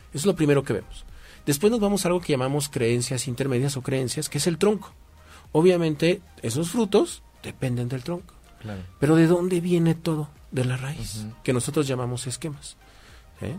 [0.10, 1.06] Eso es lo primero que vemos.
[1.46, 4.92] Después nos vamos a algo que llamamos creencias intermedias o creencias, que es el tronco.
[5.52, 8.34] Obviamente, esos frutos dependen del tronco.
[8.62, 8.82] Claro.
[9.00, 10.30] Pero ¿de dónde viene todo?
[10.52, 12.76] De la raíz, que nosotros llamamos esquemas.
[13.42, 13.58] ¿eh?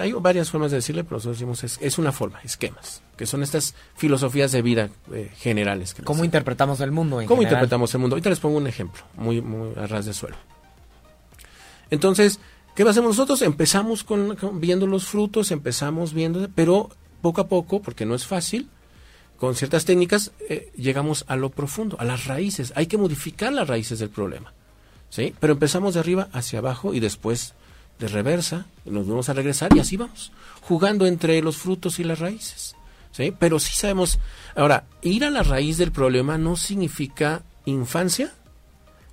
[0.00, 3.42] Hay varias formas de decirle, pero nosotros decimos es, es una forma, esquemas, que son
[3.42, 5.94] estas filosofías de vida eh, generales.
[5.94, 7.20] que ¿Cómo interpretamos el mundo?
[7.20, 7.54] en ¿Cómo general?
[7.60, 8.14] interpretamos el mundo?
[8.16, 10.36] Ahorita les pongo un ejemplo, muy, muy a ras de suelo.
[11.90, 12.38] Entonces,
[12.74, 13.40] ¿qué hacemos nosotros?
[13.42, 16.90] Empezamos con, con- viendo los frutos, empezamos viendo, pero
[17.22, 18.68] poco a poco, porque no es fácil,
[19.38, 22.72] con ciertas técnicas eh, llegamos a lo profundo, a las raíces.
[22.76, 24.52] Hay que modificar las raíces del problema.
[25.10, 25.34] ¿Sí?
[25.40, 27.54] Pero empezamos de arriba hacia abajo y después
[27.98, 32.20] de reversa, nos vamos a regresar y así vamos, jugando entre los frutos y las
[32.20, 32.76] raíces.
[33.12, 33.34] ¿sí?
[33.38, 34.18] Pero sí sabemos,
[34.54, 38.32] ahora, ir a la raíz del problema no significa infancia,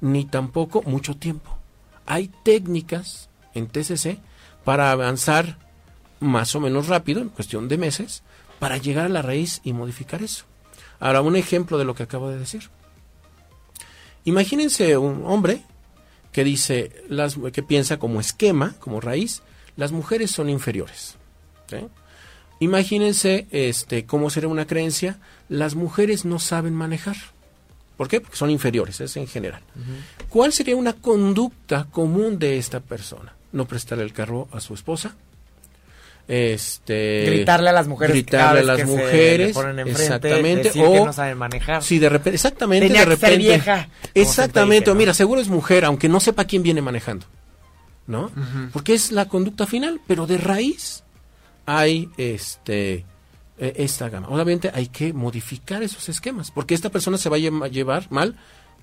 [0.01, 1.57] ni tampoco mucho tiempo.
[2.05, 4.19] Hay técnicas en TCC
[4.63, 5.57] para avanzar
[6.19, 8.23] más o menos rápido, en cuestión de meses,
[8.59, 10.45] para llegar a la raíz y modificar eso.
[10.99, 12.69] Ahora, un ejemplo de lo que acabo de decir.
[14.23, 15.63] Imagínense un hombre
[16.35, 19.41] que dice, las, que piensa como esquema, como raíz,
[19.77, 21.15] las mujeres son inferiores.
[21.67, 21.77] ¿sí?
[22.59, 25.17] Imagínense este, cómo sería una creencia,
[25.47, 27.15] las mujeres no saben manejar.
[27.95, 28.19] ¿Por qué?
[28.19, 29.61] Porque son inferiores, es en general.
[30.27, 33.33] ¿Cuál sería una conducta común de esta persona?
[33.53, 35.15] No prestarle el carro a su esposa.
[36.27, 40.01] Este, Gritarle a las mujeres gritarle cada a las que se mujeres, le ponen enfrente,
[40.03, 41.83] exactamente, decir o que no saben manejar.
[41.83, 43.47] Sí, de repente, exactamente, Tenía de que ser repente.
[43.47, 44.97] vieja, Exactamente, o ¿no?
[44.97, 47.25] mira, seguro es mujer, aunque no sepa quién viene manejando.
[48.07, 48.31] ¿No?
[48.71, 51.03] Porque es la conducta final, pero de raíz
[51.65, 53.03] hay este
[53.57, 54.27] eh, esta gama.
[54.29, 58.35] Obviamente hay que modificar esos esquemas, porque esta persona se va a lle- llevar mal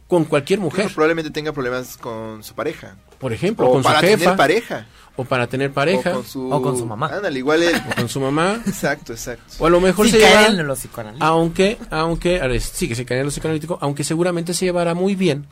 [0.09, 2.96] con cualquier mujer, Probablemente tenga problemas con su pareja.
[3.22, 4.87] Por ejemplo, O con su para jefa, tener pareja.
[5.16, 7.06] o para tener pareja, O con su, O con su mamá.
[7.06, 9.54] Ándale, igual es- o con su mamá, Exacto, exacto.
[9.61, 11.26] o a lo mejor Sí se caen llevará- en los psicoanalistas.
[11.28, 15.46] aunque, aunque, sí que se cae en lo psicoanalítico, aunque seguramente se llevará muy bien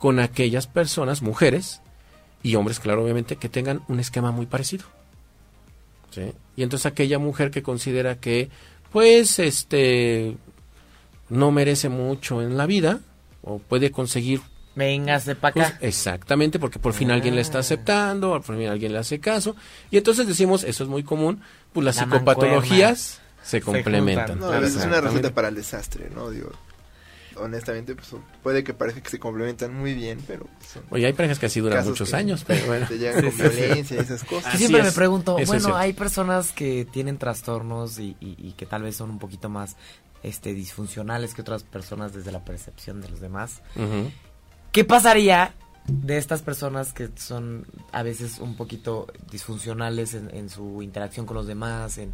[0.00, 1.80] con aquellas personas, mujeres
[2.42, 4.84] y hombres, claro, obviamente, que tengan un esquema muy parecido.
[6.10, 6.32] ¿Sí?
[6.56, 8.50] Y entonces aquella mujer que considera que,
[8.90, 10.36] pues, este,
[11.28, 13.00] no merece mucho en la vida,
[13.42, 14.40] o puede conseguir
[14.74, 15.78] Para pues, acá.
[15.82, 17.60] exactamente, porque por fin alguien le está Ah.
[17.60, 19.54] aceptando, por fin alguien le hace caso.
[19.90, 24.38] Y entonces decimos, eso es muy común, pues las La psicopatologías se complementan.
[24.38, 26.30] No, a veces es una receta para el desastre, ¿no?
[26.30, 26.50] Digo,
[27.36, 28.08] honestamente, pues
[28.42, 31.60] puede que parezca que se complementan muy bien, pero son Oye, hay parejas que así
[31.60, 32.86] duran muchos que años, pero bueno.
[32.86, 34.46] Te llegan con violencia y esas cosas.
[34.54, 38.82] Así siempre me pregunto, bueno, hay personas que tienen trastornos y, y- y que tal
[38.82, 39.76] vez son un poquito más
[40.22, 43.60] este disfuncionales que otras personas desde la percepción de los demás.
[43.76, 44.10] Ujú.
[44.72, 45.54] ¿Qué pasaría
[45.86, 51.36] de estas personas que son a veces un poquito disfuncionales en, en su interacción con
[51.36, 52.12] los demás, en,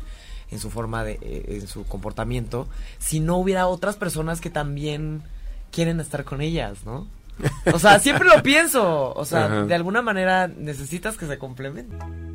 [0.50, 2.68] en su forma de, eh, en su comportamiento,
[2.98, 5.22] si no hubiera otras personas que también
[5.70, 7.06] quieren estar con ellas, ¿no?
[7.72, 9.12] O sea, siempre lo pienso.
[9.14, 9.62] O sea, Ajá.
[9.64, 12.34] de alguna manera necesitas que se complementen.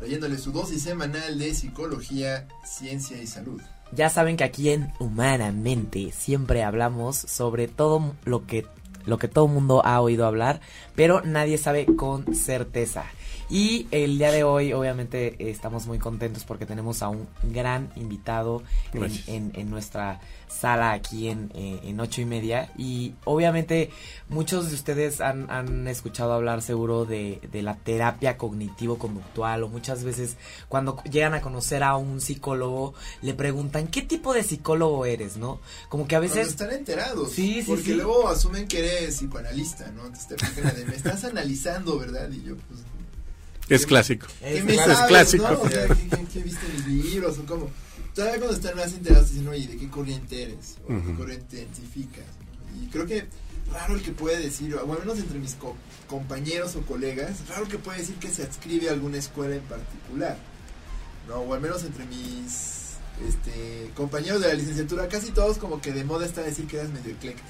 [0.00, 3.62] trayéndole su dosis semanal de psicología, ciencia y salud.
[3.92, 8.66] Ya saben que aquí en Humanamente siempre hablamos sobre todo lo que
[9.04, 10.60] lo que todo mundo ha oído hablar,
[10.96, 13.04] pero nadie sabe con certeza.
[13.48, 18.64] Y el día de hoy, obviamente, estamos muy contentos porque tenemos a un gran invitado
[18.92, 22.72] en, en, en, nuestra sala aquí en, eh, en ocho y media.
[22.76, 23.90] Y obviamente,
[24.28, 29.62] muchos de ustedes han, han escuchado hablar seguro de, de la terapia cognitivo-conductual.
[29.62, 30.36] O muchas veces,
[30.68, 35.36] cuando llegan a conocer a un psicólogo, le preguntan: ¿qué tipo de psicólogo eres?
[35.36, 35.60] ¿No?
[35.88, 36.38] Como que a veces.
[36.38, 37.30] Cuando están enterados.
[37.30, 37.94] Sí, sí, Porque sí.
[37.94, 40.06] luego asumen que eres psicoanalista, ¿no?
[40.06, 42.28] Entonces te de, me estás analizando, ¿verdad?
[42.32, 42.80] Y yo, pues.
[43.68, 44.26] Es clásico.
[44.40, 45.48] ¿Qué Es sabes, clásico.
[45.50, 45.60] ¿no?
[45.62, 47.38] O sea, ¿qué, qué, qué viste en mis libros?
[47.38, 47.70] O cómo.
[48.14, 50.76] Todavía cuando están más enterados dicen, oye, ¿de qué corriente eres?
[50.88, 52.24] O ¿de qué corriente identificas?
[52.82, 53.26] Y creo que
[53.72, 55.76] raro el que puede decir, o al menos entre mis co-
[56.08, 59.62] compañeros o colegas, raro el que puede decir que se adscribe a alguna escuela en
[59.62, 60.38] particular.
[61.28, 61.36] ¿No?
[61.40, 62.94] O al menos entre mis
[63.26, 66.90] este, compañeros de la licenciatura, casi todos como que de moda está decir que eras
[66.90, 67.48] medio ecléctico.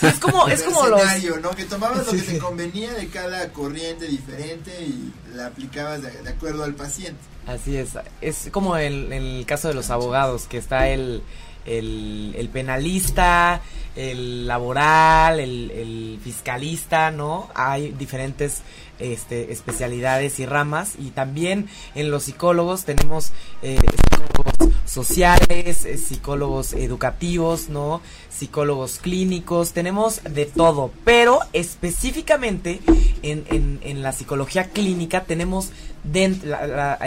[0.00, 1.02] Sí, es como, es como los.
[1.42, 1.50] ¿no?
[1.50, 6.28] Que tomabas lo que te convenía de cada corriente diferente y la aplicabas de, de
[6.30, 7.20] acuerdo al paciente.
[7.46, 11.22] Así es, es como el, en el caso de los abogados, que está el,
[11.64, 13.60] el, el penalista,
[13.94, 17.48] el laboral, el, el fiscalista, ¿no?
[17.54, 18.62] Hay diferentes
[18.98, 24.55] este, especialidades y ramas y también en los psicólogos tenemos eh, psicólogos
[24.86, 28.00] sociales, eh, psicólogos educativos, ¿no?
[28.30, 32.80] Psicólogos clínicos, tenemos de todo, pero específicamente
[33.22, 35.70] en, en, en la psicología clínica tenemos
[36.12, 36.50] en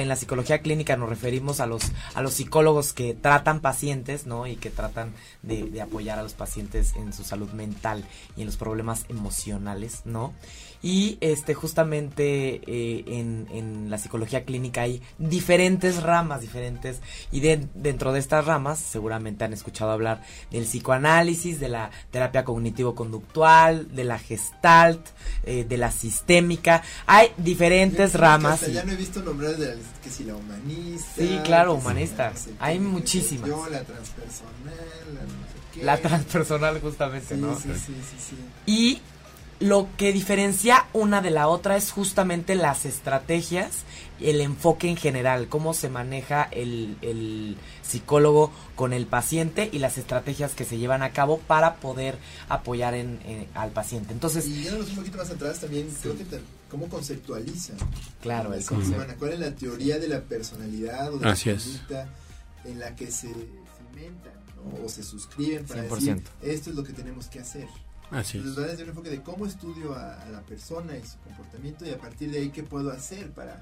[0.10, 1.84] la psicología clínica nos referimos a los
[2.16, 6.34] a los psicólogos que tratan pacientes no y que tratan de, de apoyar a los
[6.34, 8.04] pacientes en su salud mental
[8.36, 10.34] y en los problemas emocionales no
[10.82, 17.68] y este justamente eh, en, en la psicología clínica hay diferentes ramas diferentes y de-
[17.74, 23.94] dentro de estas ramas seguramente han escuchado hablar del psicoanálisis de la terapia cognitivo conductual
[23.94, 25.06] de la gestalt
[25.44, 29.58] eh, de la sistémica hay diferentes Yo ramas hasta y- ya no he visto nombrar
[29.58, 31.12] de la que si la humanista.
[31.18, 32.32] Sí, claro, si humanista.
[32.60, 33.50] la Hay que muchísimas.
[33.50, 35.84] Yo, la transpersonal, la no sé qué.
[35.84, 37.56] la transpersonal justamente, Sí, ¿no?
[37.60, 38.36] sí, sí, sí, sí.
[38.66, 39.02] Y
[39.60, 43.80] lo que diferencia una de la otra es justamente las estrategias
[44.20, 49.80] y el enfoque en general, cómo se maneja el, el psicólogo con el paciente y
[49.80, 52.18] las estrategias que se llevan a cabo para poder
[52.50, 54.14] apoyar en, en- al paciente.
[54.14, 56.38] Entonces, Y yéndonos un poquito más atrás también, creo que ta-
[56.70, 57.78] cómo conceptualizan.
[58.22, 59.16] claro, el humana.
[59.18, 61.64] ¿Cuál es la teoría de la personalidad o de Así la es.
[61.64, 62.10] conducta
[62.66, 64.86] en la que se cimentan ¿no?
[64.86, 65.90] o se suscriben para 100%.
[65.96, 67.68] decir esto es lo que tenemos que hacer?
[68.12, 68.64] Así Entonces es.
[68.64, 71.92] va desde un enfoque de cómo estudio a, a la persona y su comportamiento y
[71.92, 73.62] a partir de ahí qué puedo hacer para,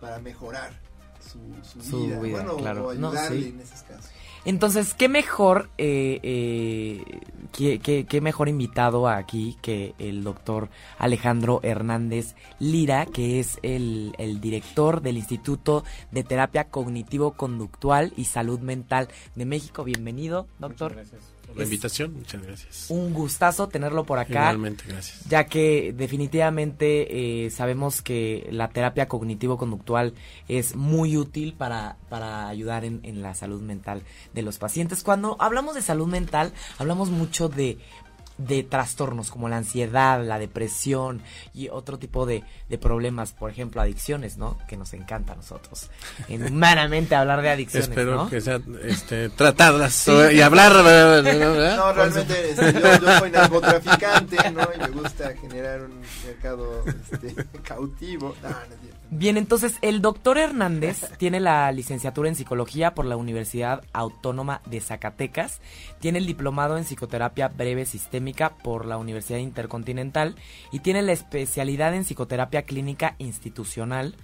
[0.00, 0.72] para mejorar
[1.20, 2.88] su, su, Su vida, vida, bueno, claro.
[2.88, 3.48] o No, ayudarle sí.
[3.48, 4.10] en esos casos.
[4.44, 7.20] Entonces, ¿qué mejor, eh, eh,
[7.52, 10.68] qué, qué- qué mejor invitado aquí que el doctor
[10.98, 15.82] Alejandro Hernández Lira, que es el, el director del Instituto
[16.12, 19.82] de Terapia Cognitivo-Conductual y Salud Mental de México?
[19.82, 20.94] Bienvenido, doctor.
[20.94, 22.14] Muchas gracias la invitación.
[22.14, 22.86] Muchas gracias.
[22.90, 25.24] Un gustazo tenerlo por acá Igualmente, gracias.
[25.28, 30.14] ya que definitivamente eh, sabemos que la terapia cognitivo-conductual
[30.48, 34.02] es muy útil para, para ayudar en, en la salud mental
[34.34, 35.02] de los pacientes.
[35.02, 37.78] Cuando hablamos de salud mental, hablamos mucho de
[38.38, 41.22] de trastornos como la ansiedad, la depresión
[41.54, 44.58] y otro tipo de, de problemas, por ejemplo, adicciones, ¿no?
[44.68, 45.90] Que nos encanta a nosotros.
[46.28, 48.28] En humanamente hablar de adicciones, Espero ¿no?
[48.28, 50.12] que sean este, tratadas Sí.
[50.32, 50.72] y hablar.
[50.74, 54.68] No, realmente este, yo, yo soy narcotraficante, ¿no?
[54.74, 58.34] Y me gusta generar un mercado este, cautivo.
[58.42, 58.95] No, no.
[59.10, 64.80] Bien, entonces el doctor Hernández tiene la licenciatura en psicología por la Universidad Autónoma de
[64.80, 65.60] Zacatecas,
[66.00, 70.36] tiene el diplomado en psicoterapia breve sistémica por la Universidad Intercontinental
[70.72, 74.16] y tiene la especialidad en psicoterapia clínica institucional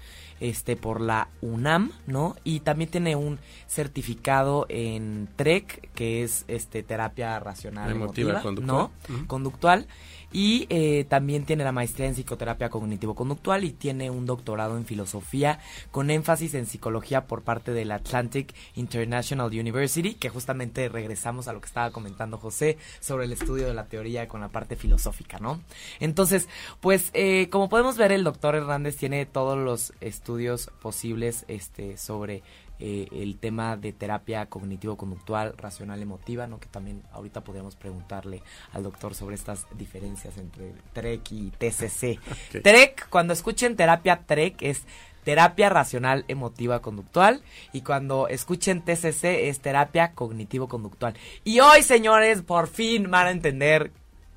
[0.43, 2.35] este por la UNAM, ¿no?
[2.43, 8.91] Y también tiene un certificado en TREC, que es este terapia racional Emotiva, emotiva, conductual.
[9.09, 9.27] ¿no?
[9.29, 9.87] Conductual.
[10.33, 15.59] Y eh, también tiene la maestría en psicoterapia cognitivo-conductual y tiene un doctorado en filosofía
[15.91, 21.61] con énfasis en psicología por parte del Atlantic International University, que justamente regresamos a lo
[21.61, 25.61] que estaba comentando José sobre el estudio de la teoría con la parte filosófica, ¿no?
[26.01, 26.49] Entonces,
[26.81, 32.43] pues eh, como podemos ver, el doctor Hernández tiene todos los estudios posibles este, sobre
[32.85, 36.59] eh, el tema de terapia cognitivo-conductual, racional emotiva, ¿no?
[36.59, 42.19] Que también ahorita podríamos preguntarle al doctor sobre estas diferencias entre TREC y TCC.
[42.33, 42.63] Ok.
[42.63, 44.83] TREC, cuando escuchen terapia TREC es
[45.23, 51.15] terapia racional emotiva conductual y cuando escuchen TCC es terapia cognitivo conductual.
[51.45, 53.93] Y hoy, señores, por fin van a entender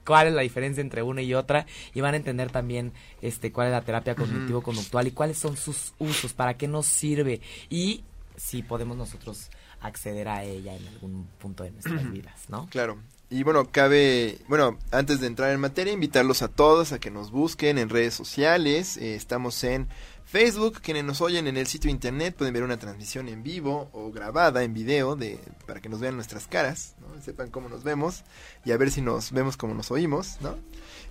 [0.06, 1.66] cuál es la diferencia entre una y otra
[1.96, 2.94] y van a entender también
[3.24, 6.86] este cuál es la terapia cognitivo conductual y cuáles son sus usos, para qué nos
[6.86, 7.42] sirve
[7.72, 8.04] y
[8.38, 9.50] si podemos nosotros
[9.82, 12.68] acceder a ella en algún punto de nuestras vidas, ¿no?
[12.70, 12.98] Claro.
[13.30, 17.32] Y bueno, cabe, bueno, antes de entrar en materia, invitarlos a todos a que nos
[17.32, 18.98] busquen en redes sociales.
[18.98, 19.88] Eh, estamos en
[20.26, 24.12] Facebook, quienes nos oyen en el sitio internet pueden ver una transmisión en vivo o
[24.12, 27.22] grabada en video de, para que nos vean nuestras caras, ¿no?
[27.22, 28.24] sepan cómo nos vemos
[28.64, 30.58] y a ver si nos vemos como nos oímos, ¿no?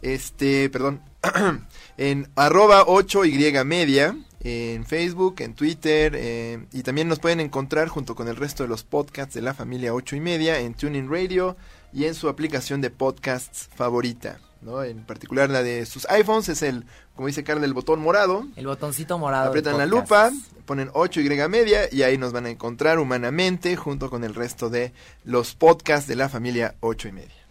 [0.03, 1.01] Este, perdón,
[1.97, 8.15] en arroba 8y media, en Facebook, en Twitter, eh, y también nos pueden encontrar junto
[8.15, 11.57] con el resto de los podcasts de la familia 8 y media en Tuning Radio
[11.95, 14.85] y en su aplicación de podcasts favorita, ¿no?
[14.85, 16.85] En particular la de sus iPhones es el,
[17.17, 18.47] como dice Carla, el botón morado.
[18.57, 19.49] El botoncito morado.
[19.49, 20.31] Apretan la lupa,
[20.67, 24.93] ponen 8y media y ahí nos van a encontrar humanamente junto con el resto de
[25.25, 27.44] los podcasts de la familia 8 y media.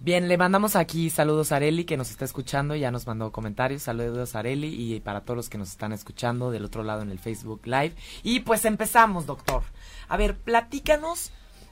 [0.00, 3.82] Bien, le mandamos aquí saludos a Areli que nos está escuchando, ya nos mandó comentarios,
[3.82, 7.10] saludos a Areli y para todos los que nos están escuchando del otro lado en
[7.10, 7.94] el Facebook Live.
[8.22, 9.62] Y pues empezamos, doctor.
[10.08, 11.30] A ver, platícanos,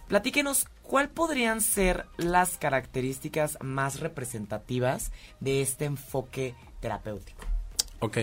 [0.09, 7.45] platíquenos cuál podrían ser las características más representativas de este enfoque terapéutico.
[8.01, 8.19] Ok.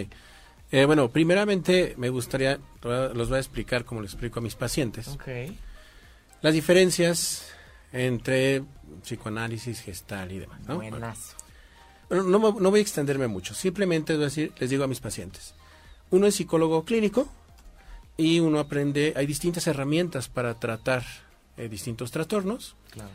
[0.72, 5.08] Eh, bueno, primeramente me gustaría, los voy a explicar como lo explico a mis pacientes,
[5.08, 5.28] Ok.
[6.42, 7.48] las diferencias
[7.92, 8.64] entre
[9.04, 10.60] psicoanálisis, gestal y demás.
[10.68, 10.76] ¿no?
[10.78, 11.36] Buenazo.
[12.10, 15.00] Bueno, no, no voy a extenderme mucho, simplemente voy a decir- les digo a mis
[15.00, 15.54] pacientes,
[16.10, 17.28] uno es psicólogo clínico
[18.18, 21.04] y uno aprende, hay distintas herramientas para tratar
[21.58, 22.76] eh, distintos trastornos.
[22.92, 23.10] Claro.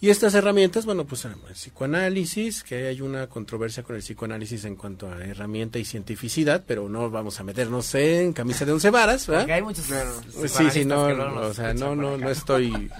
[0.00, 4.76] Y estas herramientas, bueno, pues el psicoanálisis, que hay una controversia con el psicoanálisis en
[4.76, 9.26] cuanto a herramienta y cientificidad, pero no vamos a meternos en camisa de once varas,
[9.26, 9.42] ¿verdad?
[9.42, 10.12] Porque hay muchos Claro.
[10.46, 12.90] Sí, sí, no, no, o sea, no, no, no estoy,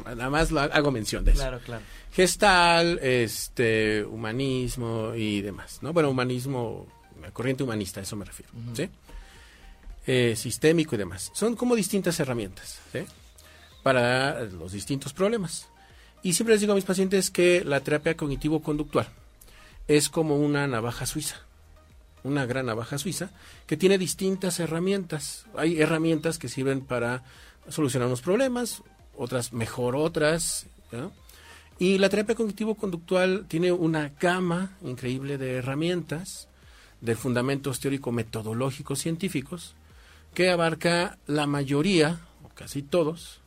[0.00, 1.40] nada más lo hago mención de eso.
[1.40, 1.82] Claro, claro.
[2.12, 5.92] Gestal, este, humanismo y demás, ¿no?
[5.92, 6.86] Bueno, humanismo,
[7.20, 8.88] la corriente humanista, a eso me refiero, ¿sí?
[10.06, 11.30] Eh, sistémico y demás.
[11.34, 13.00] Son como distintas herramientas, ¿sí?
[13.82, 15.68] Para los distintos problemas.
[16.22, 19.08] Y siempre les digo a mis pacientes que la terapia cognitivo-conductual
[19.88, 21.36] es como una navaja suiza,
[22.22, 23.30] una gran navaja suiza,
[23.66, 25.46] que tiene distintas herramientas.
[25.56, 27.24] Hay herramientas que sirven para
[27.68, 28.82] solucionar unos problemas,
[29.16, 30.66] otras mejor otras.
[31.78, 36.48] Y la terapia cognitivo-conductual tiene una gama increíble de herramientas,
[37.00, 39.74] de fundamentos teórico-metodológicos científicos,
[40.34, 43.40] que abarca la mayoría, o casi todos,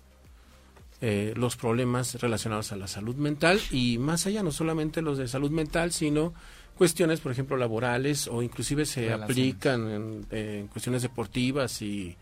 [1.02, 5.28] eh, los problemas relacionados a la salud mental y más allá, no solamente los de
[5.28, 6.34] salud mental, sino
[6.78, 9.30] cuestiones, por ejemplo, laborales o inclusive se Relaciones.
[9.30, 12.16] aplican en, en cuestiones deportivas y,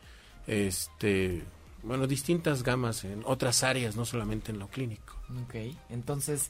[0.48, 1.44] este,
[1.84, 5.16] bueno, distintas gamas en otras áreas, no solamente en lo clínico.
[5.44, 5.56] Ok,
[5.90, 6.50] entonces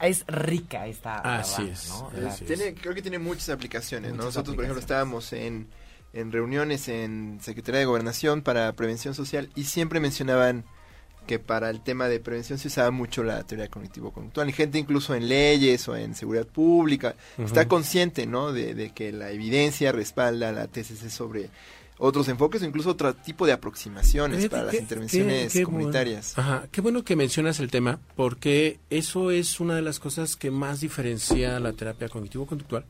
[0.00, 2.08] es rica esta Así navaja, es, ¿no?
[2.08, 2.44] así La- es.
[2.44, 4.12] Tiene, creo que tiene muchas aplicaciones.
[4.12, 4.24] ¿no?
[4.24, 5.68] Nosotros, por ejemplo, estábamos en,
[6.12, 10.64] en reuniones en Secretaría de Gobernación para Prevención Social y siempre mencionaban
[11.26, 14.48] que para el tema de prevención se usaba mucho la teoría cognitivo-conductual.
[14.48, 18.52] Y gente incluso en leyes o en seguridad pública está consciente ¿no?
[18.52, 21.50] de, de que la evidencia respalda la TCC sobre
[21.98, 25.78] otros enfoques o incluso otro tipo de aproximaciones para las qué- intervenciones qué- qué bueno.
[25.78, 26.38] comunitarias.
[26.38, 30.50] Ajá, qué bueno que mencionas el tema, porque eso es una de las cosas que
[30.50, 32.84] más diferencia la terapia cognitivo-conductual.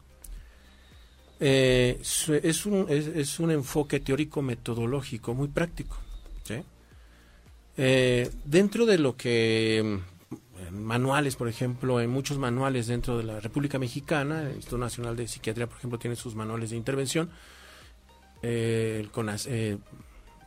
[1.38, 5.96] Eh, es, un, es, es un enfoque teórico-metodológico muy práctico.
[6.44, 6.54] ¿sí?
[7.76, 10.00] Eh, dentro de lo que
[10.70, 15.14] mm, manuales, por ejemplo, en muchos manuales dentro de la República Mexicana, el Instituto Nacional
[15.14, 17.28] de Psiquiatría, por ejemplo, tiene sus manuales de intervención.
[18.42, 19.78] Eh, CONAS- eh,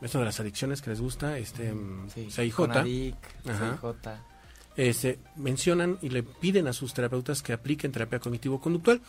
[0.01, 1.73] esto de las adicciones que les gusta, este
[2.13, 3.15] Sí, CIJ, Conadic,
[3.47, 3.77] Ajá.
[3.81, 4.19] CIJ.
[4.77, 9.01] este, mencionan y le piden a sus terapeutas que apliquen terapia cognitivo-conductual.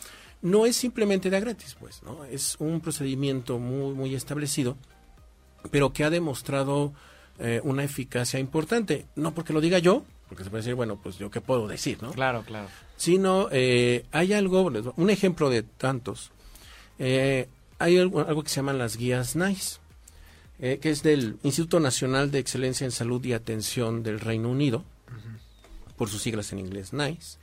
[0.43, 2.25] no es simplemente de gratis, pues, ¿no?
[2.25, 4.75] Es un procedimiento muy, muy establecido,
[5.69, 6.93] pero que ha demostrado
[7.37, 9.05] eh, una eficacia importante.
[9.15, 12.01] No porque lo diga yo, porque se puede decir, bueno, pues yo qué puedo decir,
[12.01, 12.11] ¿no?
[12.11, 12.67] Claro, claro.
[12.97, 14.61] Sino eh, hay algo,
[14.95, 16.31] un ejemplo de tantos.
[16.99, 17.47] Eh,
[17.81, 19.79] hay algo, algo que se llaman las guías NICE,
[20.59, 24.83] eh, que es del Instituto Nacional de Excelencia en Salud y Atención del Reino Unido,
[25.97, 27.37] por sus siglas en inglés NICE,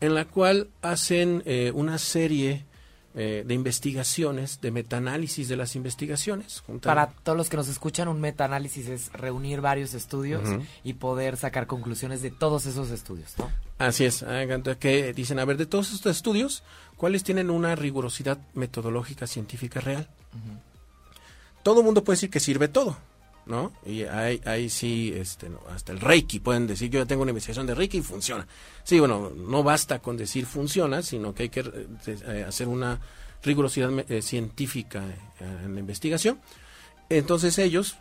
[0.00, 2.64] en la cual hacen eh, una serie
[3.16, 6.64] eh, de investigaciones, de metaanálisis de las investigaciones.
[6.82, 10.42] Para todos los que nos escuchan, un metaanálisis es reunir varios estudios
[10.82, 13.52] y poder sacar conclusiones de todos esos estudios, ¿no?
[13.78, 14.44] Así es, ah,
[14.80, 16.64] que dicen, a ver, de todos estos estudios,
[16.96, 20.08] ¿cuáles tienen una rigurosidad metodológica científica real?
[21.62, 22.96] Todo el mundo puede decir que sirve todo,
[23.46, 23.72] ¿no?
[23.84, 27.30] Y ahí, ahí sí, este, no, hasta el Reiki pueden decir, yo ya tengo una
[27.30, 28.46] investigación de Reiki y funciona.
[28.82, 31.64] Sí, bueno, no basta con decir funciona, sino que hay que
[32.06, 33.00] eh, hacer una
[33.42, 36.40] rigurosidad eh, científica eh, en la investigación.
[37.10, 37.96] Entonces ellos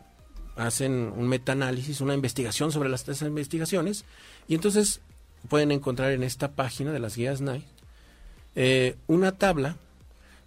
[0.56, 4.06] hacen un metaanálisis, una investigación sobre las esas investigaciones,
[4.48, 5.02] y entonces
[5.50, 9.78] pueden encontrar en esta página de las guías NICE una tabla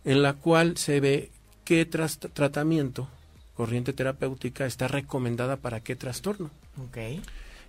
[0.05, 1.32] en la cual se ve
[1.64, 3.09] qué tratamiento,
[3.57, 6.50] corriente terapéutica, está recomendada para qué trastorno.
[6.88, 6.98] Ok.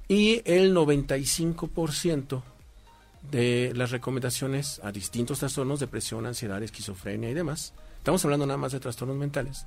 [0.08, 2.44] Y el 95%
[3.32, 8.72] de las recomendaciones a distintos trastornos, depresión, ansiedad, esquizofrenia y demás, estamos hablando nada más
[8.72, 9.66] de trastornos mentales,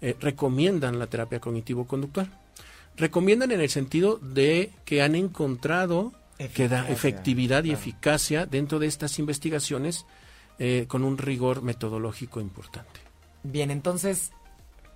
[0.00, 2.30] eh, recomiendan la terapia cognitivo-conductual.
[2.96, 6.12] Recomiendan en el sentido de que han encontrado
[6.54, 7.80] que da efectividad y claro.
[7.80, 10.06] eficacia dentro de estas investigaciones
[10.58, 13.00] eh, con un rigor metodológico importante.
[13.42, 14.32] Bien, entonces,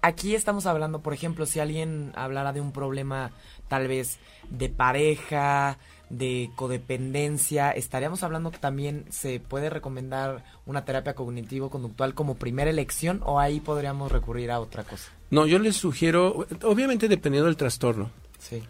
[0.07, 3.31] aquí estamos hablando, por ejemplo, si alguien hablara de un problema
[3.69, 4.19] tal vez
[4.51, 5.79] de pareja,
[6.11, 13.21] de codependencia, estaríamos hablando que también se puede recomendar una terapia cognitivo-conductual como primera elección
[13.25, 15.11] o ahí podríamos recurrir a otra cosa.
[15.31, 18.63] No, yo les sugiero, obviamente dependiendo del trastorno, Sí.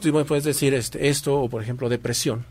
[0.00, 2.46] tú me puedes decir este, esto o por ejemplo depresión.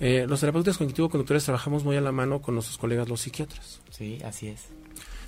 [0.00, 3.80] Eh, los terapeutas cognitivo-conductuales trabajamos muy a la mano con nuestros colegas los psiquiatras.
[3.90, 4.66] Sí, así es.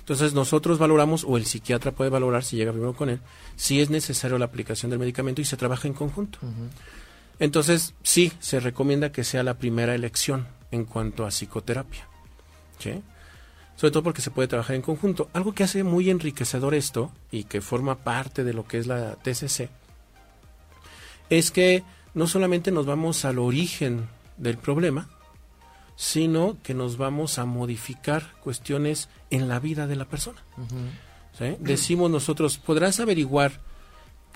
[0.05, 3.21] Entonces nosotros valoramos, o el psiquiatra puede valorar si llega primero con él,
[3.55, 6.37] si es necesario la aplicación del medicamento y se trabaja en conjunto.
[7.39, 12.07] Entonces sí, se recomienda que sea la primera elección en cuanto a psicoterapia.
[12.77, 13.01] ¿sí?
[13.77, 15.27] Sobre todo porque se puede trabajar en conjunto.
[15.33, 19.15] Algo que hace muy enriquecedor esto y que forma parte de lo que es la
[19.15, 19.69] TCC
[21.31, 21.83] es que
[22.13, 25.09] no solamente nos vamos al origen del problema,
[25.95, 30.43] sino que nos vamos a modificar cuestiones en la vida de la persona.
[31.59, 33.59] Decimos nosotros, podrás averiguar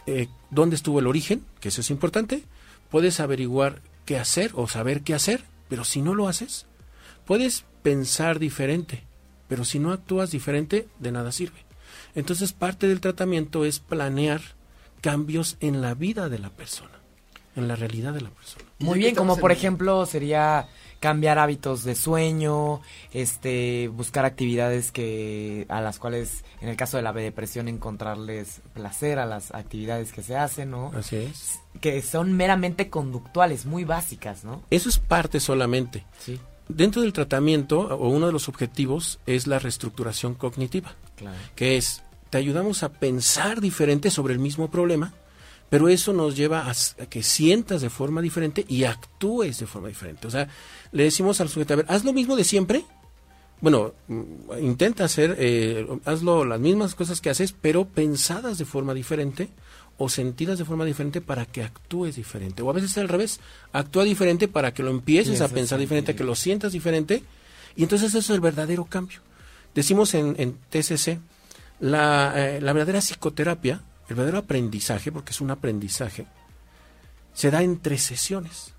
[0.05, 2.43] eh, dónde estuvo el origen, que eso es importante,
[2.89, 6.65] puedes averiguar qué hacer o saber qué hacer, pero si no lo haces,
[7.25, 9.03] puedes pensar diferente,
[9.47, 11.65] pero si no actúas diferente, de nada sirve.
[12.15, 14.41] Entonces parte del tratamiento es planear
[15.01, 16.99] cambios en la vida de la persona,
[17.55, 18.65] en la realidad de la persona.
[18.79, 20.67] Muy bien, como por ejemplo sería
[20.99, 22.81] cambiar hábitos de sueño,
[23.13, 29.19] este, buscar actividades que a las cuales, en el caso de la depresión, encontrarles placer
[29.19, 30.91] a las actividades que se hacen, ¿no?
[30.95, 31.59] Así es.
[31.81, 34.63] Que son meramente conductuales, muy básicas, ¿no?
[34.69, 36.05] Eso es parte solamente.
[36.19, 36.39] Sí,
[36.69, 40.95] Dentro del tratamiento, o uno de los objetivos, es la reestructuración cognitiva.
[41.15, 41.35] claro.
[41.55, 45.11] que es, te ayudamos a pensar diferente sobre el mismo problema,
[45.69, 50.27] pero eso nos lleva a, que sientas de forma diferente y actúes de forma diferente.
[50.27, 50.47] O sea,
[50.91, 52.83] le decimos al sujeto, a ver, haz lo mismo de siempre.
[53.61, 54.23] Bueno, mm,
[54.61, 59.49] intenta hacer, eh, hazlo las mismas cosas que haces, pero pensadas de forma diferente
[59.97, 62.61] o sentidas de forma diferente para que actúes diferente.
[62.63, 63.39] O a veces es al revés,
[63.73, 67.21] actúa diferente para que lo empieces a pensar diferente, a que lo sientas diferente,
[67.75, 69.19] y entonces eso es el verdadero cambio.
[69.75, 71.19] Decimos en, en TCC,
[71.81, 76.25] la, eh, la verdadera psicoterapia, el verdadero aprendizaje, porque es un aprendizaje,
[77.33, 78.73] se da en tres sesiones.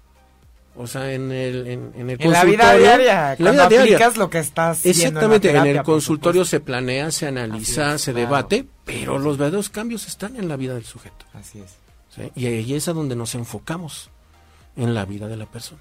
[0.76, 3.96] O sea, en el, en, en el En la vida diaria, la vida diaria.
[3.96, 8.26] aplicas lo que estás Exactamente, en, el consultorio se planea, se analiza, es, se claro.
[8.26, 11.26] debate, pero los verdaderos cambios están en la vida del sujeto.
[11.34, 11.74] Así es.
[12.14, 12.30] ¿sí?
[12.36, 14.10] Y ahí es a donde nos enfocamos,
[14.76, 15.80] en la vida de la persona.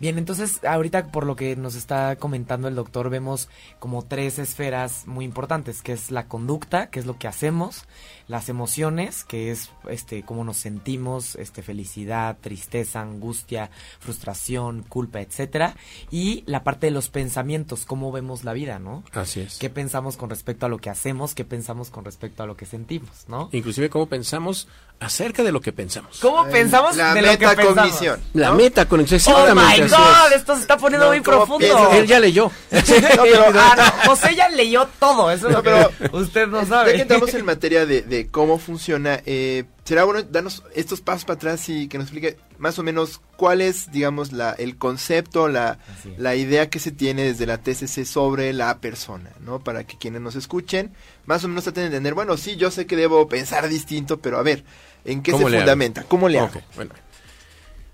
[0.00, 5.06] Bien, entonces ahorita por lo que nos está comentando el doctor vemos como tres esferas
[5.06, 7.84] muy importantes, que es la conducta, que es lo que hacemos,
[8.26, 13.70] las emociones, que es este cómo nos sentimos, este felicidad, tristeza, angustia,
[14.00, 15.76] frustración, culpa, etcétera,
[16.10, 19.04] y la parte de los pensamientos, cómo vemos la vida, ¿no?
[19.12, 19.58] Así es.
[19.58, 21.34] ¿Qué pensamos con respecto a lo que hacemos?
[21.34, 23.48] ¿Qué pensamos con respecto a lo que sentimos, no?
[23.52, 24.68] Inclusive cómo pensamos
[25.04, 26.18] acerca de lo que pensamos.
[26.20, 27.56] ¿Cómo Ay, pensamos la de lo que pensamos?
[27.66, 28.20] metacognición.
[28.34, 28.54] La ¿no?
[28.56, 29.82] meta con Oh exactamente.
[29.82, 30.36] my god, es.
[30.36, 31.58] esto se está poniendo No, muy ¿cómo profundo.
[31.66, 31.94] piensas?
[31.94, 32.50] Él ya leyó.
[32.72, 33.74] ah,
[34.04, 36.94] no, José ya leyó todo, eso es No, lo que pero- usted no Ya sabe.
[36.94, 41.36] que entramos en materia de, de cómo funciona, eh, será bueno darnos estos pasos para
[41.36, 45.78] atrás y que nos explique más o menos cuál es, digamos, la, el concepto, la,
[46.16, 49.58] la idea que se tiene desde la TCC sobre la persona, ¿no?
[49.60, 50.92] Para que quienes nos escuchen,
[51.26, 54.38] más o menos traten de entender, bueno, sí, yo sé que debo pensar distinto, pero
[54.38, 54.64] a ver,
[55.04, 56.02] ¿en qué se fundamenta?
[56.04, 56.60] ¿Cómo le hago?
[56.76, 56.92] Bueno.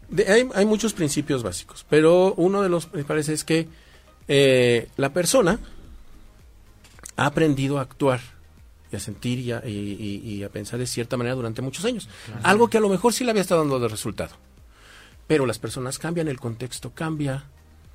[0.09, 3.69] De- hay, hay muchos principios básicos, pero uno de los principales es que
[4.29, 5.59] eh, la persona
[7.17, 8.21] ha aprendido a actuar
[8.93, 11.85] y a sentir y a, y- y- y a pensar de cierta manera durante muchos
[11.85, 12.09] años.
[12.43, 14.35] Algo que a lo mejor sí le había estado dando de resultado.
[15.27, 17.45] Pero las personas cambian, el contexto cambia,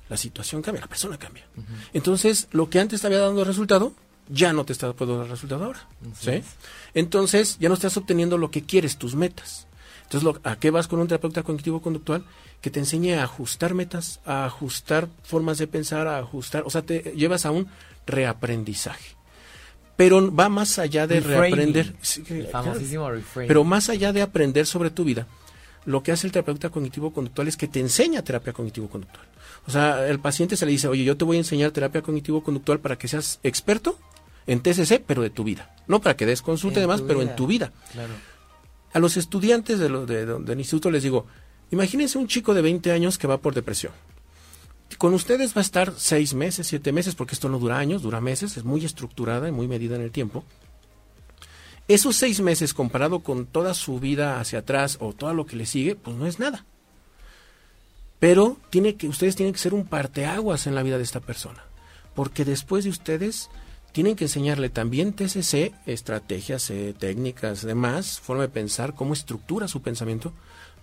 [0.08, 1.44] la situación cambia, la persona cambia.
[1.92, 3.92] Entonces, lo que antes te había dado resultado,
[4.28, 5.86] ya no te está puedo dar resultado ahora.
[6.18, 6.42] ¿sí?
[6.94, 9.66] Entonces, ya no estás obteniendo lo que quieres, tus metas.
[10.04, 12.24] Entonces, lo- ¿a qué vas con un terapeuta cognitivo-conductual?
[12.60, 16.82] Que te enseñe a ajustar metas, a ajustar formas de pensar, a ajustar, o sea,
[16.82, 17.68] te llevas a un
[18.06, 19.16] reaprendizaje.
[19.96, 21.42] Pero va más allá de Reframing.
[21.42, 21.94] reaprender.
[22.02, 22.64] Sí, El claro.
[22.66, 23.08] famosísimo.
[23.34, 25.26] Pero más allá de aprender sobre tu vida,
[25.86, 29.26] lo que hace el terapeuta cognitivo-conductual es que te enseña terapia cognitivo-conductual.
[29.66, 32.78] O sea, el paciente se le dice, oye, yo te voy a enseñar terapia cognitivo-conductual
[32.80, 33.98] para que seas experto
[34.46, 35.74] en TCC, pero de tu vida.
[35.86, 37.30] No para que des consulta y demás, pero vida.
[37.30, 37.72] en tu vida.
[37.92, 38.12] Claro.
[38.92, 41.26] A los estudiantes de lo- de- de- del instituto les digo,
[41.70, 43.92] imagínense un chico de 20 años que va por depresión.
[44.98, 48.20] Con ustedes va a estar seis meses, siete meses, porque esto no dura años, dura
[48.20, 50.44] meses, es muy estructurada y muy medida en el tiempo.
[51.88, 55.66] Esos seis meses comparado con toda su vida hacia atrás o todo lo que le
[55.66, 56.64] sigue, pues no es nada.
[58.18, 61.62] Pero tiene que, ustedes tienen que ser un parteaguas en la vida de esta persona.
[62.14, 63.50] Porque después de ustedes
[63.96, 69.80] tienen que enseñarle también TCC, estrategias, eh, técnicas, demás, forma de pensar, cómo estructura su
[69.80, 70.34] pensamiento,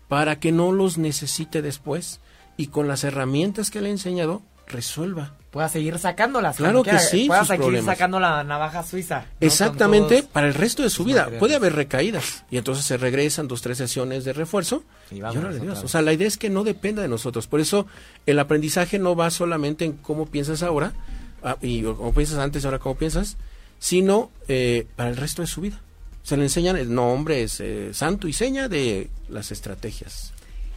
[0.07, 2.21] para que no los necesite después
[2.57, 5.35] y con las herramientas que le he enseñado, resuelva.
[5.51, 6.55] Pueda seguir sacándolas.
[6.57, 7.95] Claro que quiera, sí, Pueda seguir problemas.
[7.95, 9.25] sacando la navaja suiza.
[9.39, 11.17] Exactamente, todos- para el resto de su vida.
[11.19, 11.39] materiales.
[11.39, 14.83] Puede haber recaídas y entonces se regresan dos, tres sesiones de refuerzo.
[15.11, 15.83] Y Y vámonos órale, otra Dios.
[15.85, 17.45] O sea, la idea es que no dependa de nosotros.
[17.45, 17.85] Por eso
[18.25, 21.22] el aprendizaje no va solamente en cómo piensas ahora ah,
[21.61, 23.37] y o cómo piensas antes y ahora cómo piensas,
[23.79, 25.81] sino eh, para el resto de su vida.
[26.23, 30.31] Se le enseñan el nombre, es eh, santo y seña de las estrategias.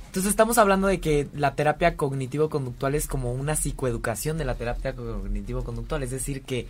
[0.06, 4.94] Entonces estamos hablando de que la terapia cognitivo-conductual es como una psicoeducación de la terapia
[4.94, 6.66] cognitivo-conductual, es decir, que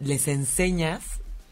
[0.00, 1.02] les enseñas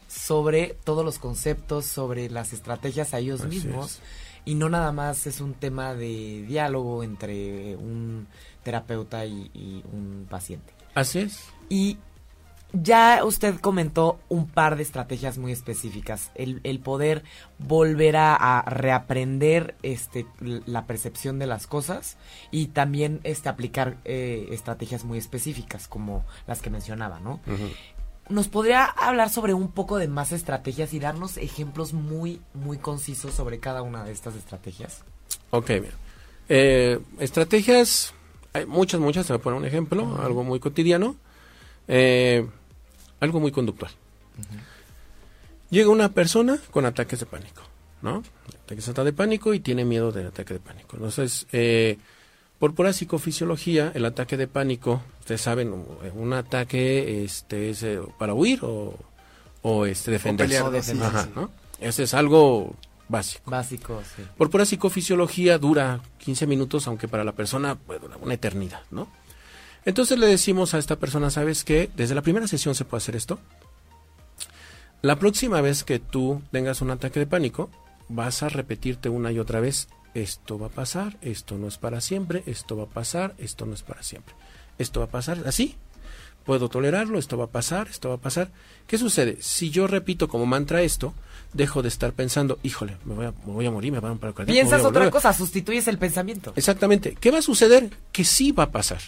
[0.07, 4.01] sobre todos los conceptos, sobre las estrategias a ellos Así mismos es.
[4.45, 8.27] y no nada más es un tema de diálogo entre un
[8.61, 10.71] terapeuta y, y un paciente.
[10.93, 11.39] Así es.
[11.69, 11.97] Y
[12.73, 16.31] ya usted comentó un par de estrategias muy específicas.
[16.33, 17.23] El, el poder
[17.59, 22.17] volver a, a reaprender este, la percepción de las cosas
[22.49, 27.39] y también este, aplicar eh, estrategias muy específicas como las que mencionaba, ¿no?
[28.29, 33.33] ¿Nos podría hablar sobre un poco de más estrategias y darnos ejemplos muy, muy concisos
[33.33, 35.03] sobre cada una de estas estrategias?
[35.51, 35.93] Ok, mira.
[36.49, 38.13] Eh, estrategias,
[38.53, 39.27] hay muchas, muchas.
[39.27, 41.17] Voy a poner un ejemplo, algo muy cotidiano,
[41.87, 42.47] eh,
[43.19, 43.91] algo muy conductual.
[45.69, 47.61] Llega una persona con ataques de pánico,
[48.01, 48.23] ¿no?
[48.65, 50.97] Ataques de pánico y tiene miedo del ataque de pánico.
[50.97, 51.97] Entonces, eh,
[52.59, 57.99] por pura psicofisiología, el ataque de pánico, ustedes saben, un- un ataque este, es eh,
[58.19, 58.93] para huir o,
[59.63, 60.49] o este, defenderse.
[60.53, 61.29] pelear, O defender, Ajá, sí.
[61.35, 61.49] ¿no?
[61.79, 62.75] Ese es algo
[63.09, 63.49] básico.
[63.49, 64.21] Básico, sí.
[64.37, 69.07] Por pura psicofisiología dura 15 minutos, aunque para la persona puede durar una eternidad, ¿no?
[69.85, 71.89] Entonces le decimos a esta persona, ¿sabes qué?
[71.95, 73.39] Desde la primera sesión se puede hacer esto.
[75.01, 77.69] La próxima vez que tú tengas un ataque de pánico,
[78.07, 81.99] vas a repetirte una y otra vez, esto va a pasar, esto no es para
[81.99, 84.33] siempre, esto va a pasar, esto no es para siempre.
[84.77, 85.75] Esto va a pasar así.
[86.45, 88.51] Puedo tolerarlo, esto va a pasar, esto va a pasar.
[88.87, 89.37] ¿Qué sucede?
[89.41, 91.13] Si yo repito como mantra esto,
[91.53, 94.15] dejo de estar pensando, híjole, me voy a, me voy a morir, me van a
[94.15, 95.09] parar Piensas otra volver".
[95.11, 96.53] cosa, sustituyes el pensamiento.
[96.55, 97.15] Exactamente.
[97.19, 97.89] ¿Qué va a suceder?
[98.11, 98.99] Que sí va a pasar.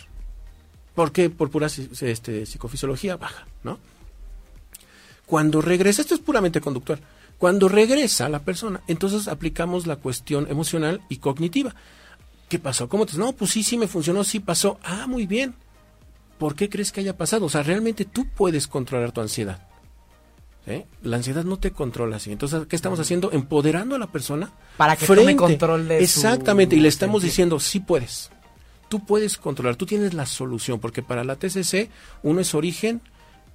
[0.95, 3.77] Porque por pura este, psicofisiología baja, ¿no?
[5.25, 7.01] Cuando regresa, esto es puramente conductual.
[7.37, 11.75] Cuando regresa la persona, entonces aplicamos la cuestión emocional y cognitiva.
[12.47, 12.87] ¿Qué pasó?
[12.87, 13.17] ¿Cómo te.?
[13.17, 14.79] No, pues sí, sí me funcionó, sí pasó.
[14.83, 15.55] Ah, muy bien.
[16.37, 17.45] ¿Por qué crees que haya pasado?
[17.45, 19.67] O sea, realmente tú puedes controlar tu ansiedad.
[20.65, 20.83] ¿sí?
[21.01, 22.31] La ansiedad no te controla así.
[22.31, 23.31] Entonces, ¿qué estamos haciendo?
[23.31, 27.59] Empoderando a la persona Para que tome control de su Exactamente, y le estamos diciendo,
[27.59, 28.31] sí puedes.
[28.89, 31.89] Tú puedes controlar, tú tienes la solución, porque para la TCC
[32.23, 33.01] uno es origen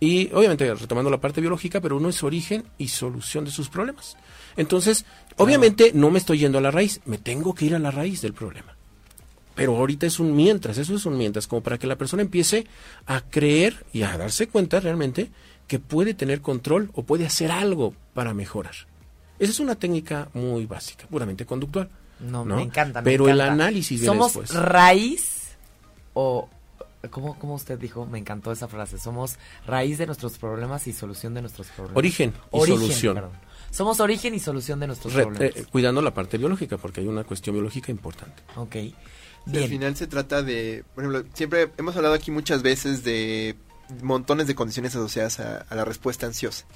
[0.00, 4.16] y, obviamente, retomando la parte biológica, pero uno es origen y solución de sus problemas.
[4.56, 5.04] Entonces,
[5.36, 8.22] obviamente no me estoy yendo a la raíz, me tengo que ir a la raíz
[8.22, 8.76] del problema.
[9.54, 12.66] pero ahorita es un mientras, eso es un mientras, como para que la persona empiece
[13.04, 15.30] a creer y a darse cuenta realmente
[15.66, 18.74] que puede tener control o puede hacer algo para mejorar.
[19.38, 21.90] Esa es una técnica muy básica, puramente conductual.
[22.20, 22.56] No, ¿no?
[22.56, 23.00] me encanta.
[23.00, 24.54] me Pero el análisis viene Somos después.
[24.54, 25.48] raíz
[26.14, 26.48] o.
[27.10, 28.04] ¿cómo, ¿Cómo usted dijo?
[28.06, 28.98] Me encantó esa frase.
[28.98, 31.96] Somos raíz de nuestros problemas y solución de nuestros problemas.
[31.96, 33.14] Origen y Origen, solución.
[33.14, 33.32] perdón.
[33.70, 35.56] Somos origen y solución de nuestros Re- problemas.
[35.56, 38.42] eh, cuidando la parte biológica, porque hay una cuestión biológica importante.
[38.56, 38.74] ok.
[38.76, 38.94] Y
[39.46, 39.70] al Bien.
[39.70, 43.56] final se trata de, por ejemplo, siempre hemos hablado aquí muchas veces de
[44.02, 46.66] montones de condiciones asociadas a, a la respuesta ansiosa,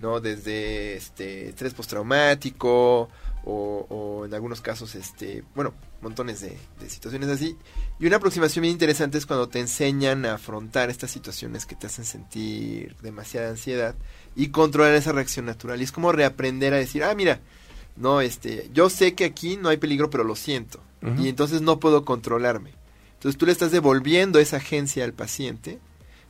[0.00, 0.20] ¿no?
[0.20, 3.08] Desde este estrés postraumático
[3.50, 5.72] o, o en algunos casos, este, bueno,
[6.02, 7.56] montones de, de situaciones así.
[7.98, 11.86] Y una aproximación bien interesante es cuando te enseñan a afrontar estas situaciones que te
[11.86, 13.94] hacen sentir demasiada ansiedad
[14.36, 15.80] y controlar esa reacción natural.
[15.80, 17.40] Y es como reaprender a decir, ah, mira,
[17.96, 20.80] no, este, yo sé que aquí no hay peligro, pero lo siento.
[21.16, 22.72] Y entonces no puedo controlarme.
[23.14, 25.78] Entonces tú le estás devolviendo esa agencia al paciente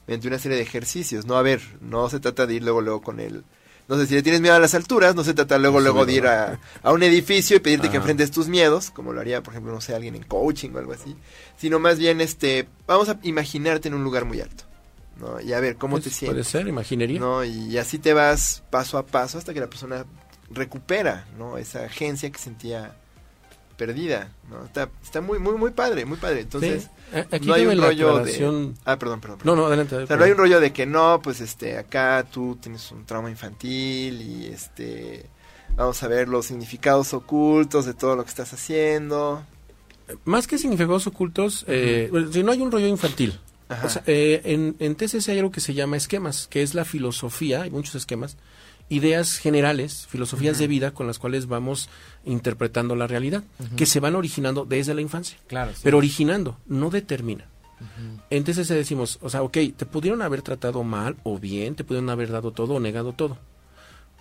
[0.06, 1.26] mediante una serie de ejercicios.
[1.26, 3.44] No, a ver, no se trata de ir luego, luego con él.
[3.88, 6.12] No sé, si le tienes miedo a las alturas, no se trata luego, luego de
[6.12, 9.72] ir a, un edificio y pedirte que enfrentes tus miedos, como lo haría, por ejemplo,
[9.72, 11.16] no sé, alguien en coaching o algo así.
[11.56, 14.64] Sino más bien, este, vamos a imaginarte en un lugar muy alto.
[15.18, 15.40] ¿no?
[15.40, 16.48] Y a ver, ¿cómo Pues, te Puede sientes?
[16.48, 17.18] ser, imaginería.
[17.18, 17.44] ¿no?
[17.44, 20.04] Y así te vas paso a paso hasta que la persona
[20.50, 21.58] recupera, ¿no?
[21.58, 22.94] Esa agencia que sentía
[23.78, 24.62] perdida, ¿no?
[24.66, 26.40] Está, está muy, muy, muy padre, muy padre.
[26.40, 26.88] Entonces, Sí.
[27.14, 28.80] Eh, Aquí no hay un rollo aclaración- de...
[28.84, 29.38] Ah, perdón, perdón.
[29.44, 29.96] No, no, adelante.
[29.96, 33.06] O sea, no hay un rollo de que no, pues este, acá tú tienes un
[33.06, 35.24] trauma infantil y este,
[35.74, 39.42] vamos a ver los significados ocultos de todo lo que estás haciendo.
[40.26, 43.40] Más que significados ocultos, eh, bueno, si no hay un rollo infantil.
[43.70, 43.86] Ajá.
[43.86, 46.84] O sea, eh, en, en TCC hay algo que se llama esquemas, que es la
[46.84, 48.36] filosofía, hay muchos esquemas,
[48.88, 51.88] ideas generales, filosofías de vida con las cuales vamos
[52.24, 53.44] interpretando la realidad,
[53.76, 55.38] que se van originando desde la infancia.
[55.46, 55.72] Claro.
[55.72, 55.80] sí.
[55.82, 57.46] Pero originando, no determina.
[58.30, 62.30] Entonces decimos, o sea, ok, te pudieron haber tratado mal o bien, te pudieron haber
[62.30, 63.38] dado todo o negado todo.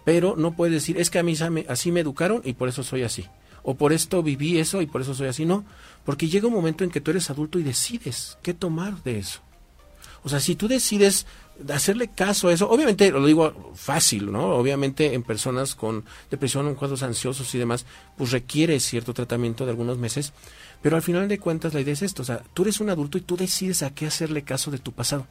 [0.05, 1.35] Pero no puedes decir, es que a mí
[1.67, 3.25] así me educaron y por eso soy así.
[3.63, 5.45] O por esto viví eso y por eso soy así.
[5.45, 5.65] No,
[6.05, 9.41] porque llega un momento en que tú eres adulto y decides qué tomar de eso.
[10.27, 11.25] O sea, si tú decides
[11.73, 14.55] hacerle caso a eso, obviamente lo digo fácil, ¿no?
[14.55, 17.85] Obviamente en personas con depresión, en cuadros ansiosos y demás,
[18.17, 20.33] pues requiere cierto tratamiento de algunos meses,
[20.81, 23.17] pero al final de cuentas la idea es esto, o sea, tú eres un adulto
[23.17, 25.25] y tú decides a qué hacerle caso de tu pasado.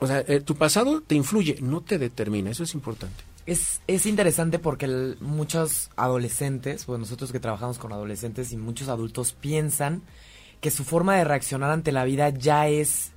[0.00, 3.24] O sea, eh, tu pasado te influye, no te determina, eso es importante.
[3.46, 9.32] Es, es interesante porque muchos adolescentes, pues nosotros que trabajamos con adolescentes y muchos adultos
[9.32, 10.02] piensan
[10.60, 13.12] que su forma de reaccionar ante la vida ya es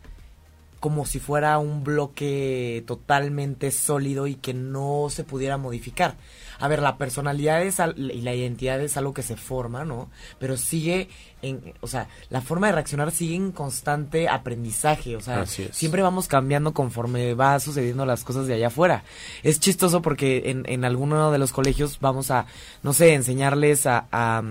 [0.80, 6.16] como si fuera un bloque totalmente sólido y que no se pudiera modificar.
[6.62, 10.10] A ver, la personalidad es al- y la identidad es algo que se forma, ¿no?
[10.40, 11.08] Pero sigue
[11.42, 16.28] en, o sea, la forma de reaccionar sigue en constante aprendizaje, o sea, siempre vamos
[16.28, 19.04] cambiando conforme va sucediendo las cosas de allá afuera.
[19.44, 22.46] Es chistoso porque en, en alguno de los colegios vamos a,
[22.84, 24.44] no sé, enseñarles a, a,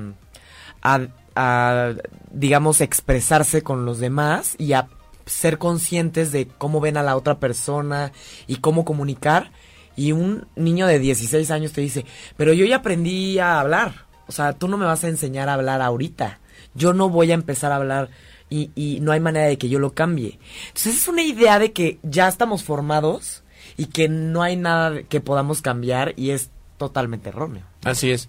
[0.83, 1.01] a,
[1.37, 1.93] a,
[2.31, 4.89] digamos, expresarse con los demás y a
[5.29, 8.13] ser conscientes de cómo ven a la otra persona
[8.47, 9.53] y cómo comunicar.
[9.97, 12.05] Y un niño de 16 años te dice,
[12.37, 14.07] pero yo ya aprendí a hablar.
[14.27, 16.39] O sea, tú no me vas a enseñar a hablar ahorita.
[16.75, 18.11] Yo no voy a empezar a hablar
[18.51, 20.39] y, y no hay manera de que yo lo cambie.
[20.69, 23.43] Entonces es una idea de que ya estamos formados
[23.77, 27.65] y que no hay nada que podamos cambiar y es totalmente erróneo.
[27.85, 28.29] Así es.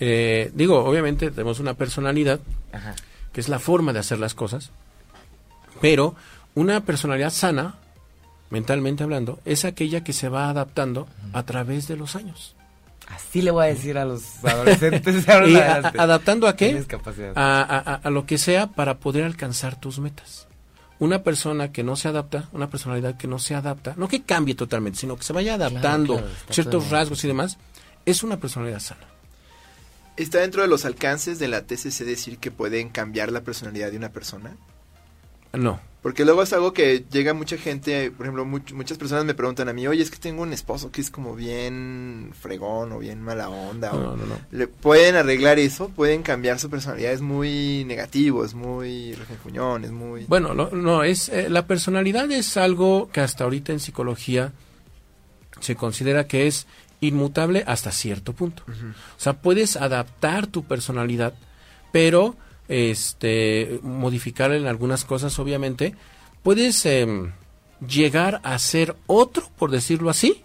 [0.00, 2.40] Eh, digo, obviamente tenemos una personalidad,
[2.72, 2.94] Ajá.
[3.32, 4.70] que es la forma de hacer las cosas,
[5.80, 6.14] pero
[6.58, 7.74] una personalidad sana,
[8.50, 12.54] mentalmente hablando, es aquella que se va adaptando a través de los años.
[13.08, 15.24] Así le voy a decir a los adolescentes.
[15.26, 15.98] de ahora ¿Y en a- adelante.
[15.98, 16.84] a- adaptando a qué?
[17.34, 20.46] A, a- a- a lo que sea para poder alcanzar tus metas.
[20.98, 24.54] Una persona que no se adapta, una personalidad que no se adapta, no que cambie
[24.56, 27.56] totalmente, sino que se vaya adaptando claro, ciertos rasgos y demás,
[28.04, 29.06] es una personalidad sana.
[30.16, 33.96] ¿Está dentro de los alcances de la TCC decir que pueden cambiar la personalidad de
[33.96, 34.56] una persona?
[35.52, 35.80] No.
[36.00, 39.68] Porque luego es algo que llega mucha gente, por ejemplo, much- muchas personas me preguntan
[39.68, 43.20] a mí, oye, es que tengo un esposo que es como bien fregón o bien
[43.20, 43.92] mala onda.
[43.92, 44.38] o- No, no, no.
[44.52, 45.88] ¿Le pueden arreglar eso?
[45.88, 47.12] ¿Pueden cambiar su personalidad?
[47.12, 50.24] Es muy negativo, es muy refunfuñón, es muy...
[50.26, 54.52] Bueno, lo- no, es eh, la personalidad es algo que hasta ahorita en psicología
[55.60, 56.68] se considera que es
[57.00, 58.62] inmutable hasta cierto punto.
[58.68, 61.34] O sea, puedes adaptar tu personalidad,
[61.92, 62.36] pero
[62.68, 65.94] este modificar en algunas cosas, obviamente.
[66.42, 67.32] Puedes em,
[67.86, 70.42] llegar a ser otro, por decirlo así,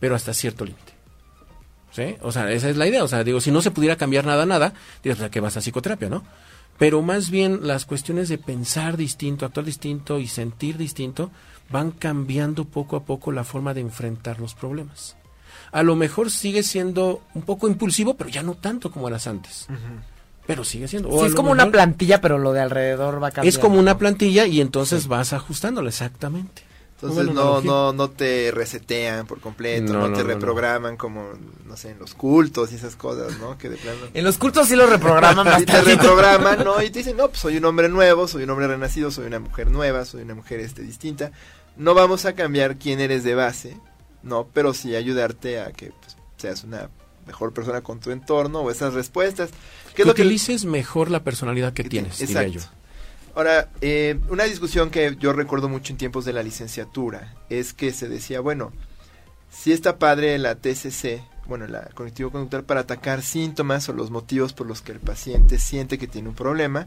[0.00, 0.92] pero hasta cierto límite.
[1.92, 2.16] ¿Sí?
[2.22, 3.04] O sea, esa es la idea.
[3.04, 4.72] O sea, digo, si no se pudiera cambiar nada, nada,
[5.04, 6.24] dices, ¿a qué vas a psicoterapia, no?
[6.82, 11.30] pero más bien las cuestiones de pensar distinto, actuar distinto y sentir distinto
[11.70, 15.16] van cambiando poco a poco la forma de enfrentar los problemas.
[15.70, 19.68] A lo mejor sigue siendo un poco impulsivo, pero ya no tanto como eras antes.
[20.52, 21.10] Pero sigue siendo.
[21.18, 23.48] Sí, es como una mejor plantilla, pero lo de alrededor va cambiando.
[23.48, 26.62] Es como una plantilla y entonces vas ajustándola exactamente.
[27.00, 30.34] Entonces no, no, no te resetean por completo, No, no, no, te no, no.
[30.34, 31.30] reprograman como,
[31.64, 33.56] no sé, en los cultos y esas cosas, ¿no?
[33.56, 33.98] Que de plano...
[34.12, 36.82] En los cultos sí lo reprograman Y te reprograman, ¿no?
[36.82, 39.38] Y te dicen, no, pues soy un hombre nuevo, soy un hombre renacido, soy una
[39.38, 41.32] mujer nueva, soy una mujer este distinta.
[41.78, 43.80] No vamos a cambiar quién eres de base,
[44.22, 44.46] ¿no?
[44.52, 46.90] Pero sí ayudarte a que pues, seas una
[47.26, 49.50] mejor persona con tu entorno o esas respuestas.
[49.88, 52.54] ¿Qué Que es lo que utilices mejor la personalidad que que tienes, tiene- diría yo.
[52.60, 52.78] exacto.
[53.34, 57.92] Ahora, eh, una discusión que yo recuerdo mucho en tiempos de la licenciatura es que
[57.92, 58.72] se decía, bueno,
[59.50, 64.66] si está padre la TCC, bueno, la cognitivo-conductual para atacar síntomas o los motivos por
[64.66, 66.86] los que el paciente siente que tiene un problema,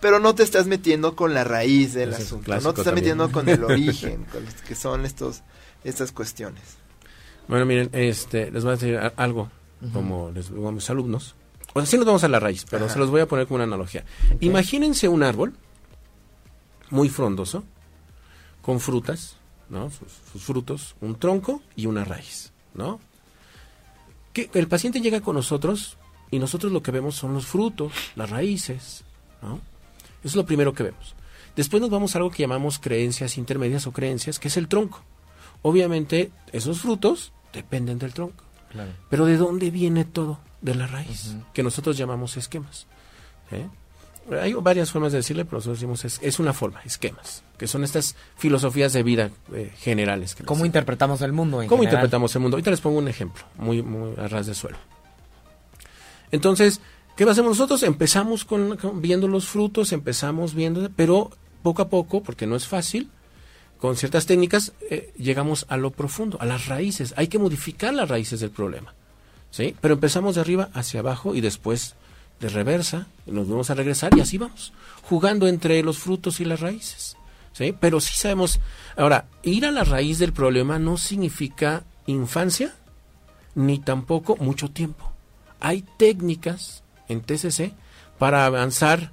[0.00, 2.94] pero no te estás metiendo con la raíz del Ese asunto, no te estás también.
[3.16, 5.42] metiendo con el origen, con los que son estos
[5.82, 6.62] estas cuestiones.
[7.48, 8.98] Bueno, miren, este, les voy a decir
[9.92, 11.34] como les digo a mis alumnos.
[11.74, 12.94] O sea, sí nos vamos a la raíz, pero Ajá.
[12.94, 14.04] se los voy a poner como una analogía.
[14.40, 15.54] Imagínense un árbol
[16.90, 17.64] muy frondoso,
[18.62, 19.36] con frutas,
[19.68, 19.90] ¿no?
[19.90, 23.00] Sus, sus frutos, un tronco y una raíz, ¿no?
[24.32, 25.98] Que el paciente llega con nosotros
[26.30, 29.04] y nosotros lo que vemos son los frutos, las raíces,
[29.42, 29.56] ¿no?
[30.20, 31.14] Eso es lo primero que vemos.
[31.56, 35.02] Después nos vamos a algo que llamamos creencias intermedias o creencias, que es el tronco.
[35.62, 38.44] Obviamente, esos frutos dependen del tronco.
[38.76, 38.90] Claro.
[39.10, 40.38] Pero ¿de dónde viene todo?
[40.62, 42.86] De la raíz, que nosotros llamamos esquemas.
[43.50, 43.66] ¿eh?
[44.40, 47.84] Hay varias formas de decirle, pero nosotros decimos es, es una forma, esquemas, que son
[47.84, 50.34] estas filosofías de vida eh, generales.
[50.34, 51.62] Que ¿Cómo interpretamos el mundo?
[51.62, 51.94] En ¿Cómo general?
[52.00, 52.56] interpretamos el mundo?
[52.56, 54.78] Ahorita les pongo un ejemplo, muy, muy a ras de suelo.
[56.32, 56.80] Entonces,
[57.16, 57.82] ¿qué hacemos nosotros?
[57.84, 61.30] Empezamos con, con- viendo los frutos, empezamos viendo, pero
[61.62, 63.10] poco a poco, porque no es fácil,
[63.78, 67.14] con ciertas técnicas eh, llegamos a lo profundo, a las raíces.
[67.16, 68.94] Hay que modificar las raíces del problema.
[69.50, 69.76] ¿sí?
[69.80, 71.94] Pero empezamos de arriba hacia abajo y después
[72.40, 74.72] de reversa, nos vamos a regresar y así vamos,
[75.02, 77.16] jugando entre los frutos y las raíces.
[77.52, 77.74] ¿sí?
[77.78, 78.60] Pero sí sabemos,
[78.96, 82.74] ahora, ir a la raíz del problema no significa infancia,
[83.54, 85.12] ni tampoco mucho tiempo.
[85.60, 87.72] Hay técnicas en TCC
[88.18, 89.12] para avanzar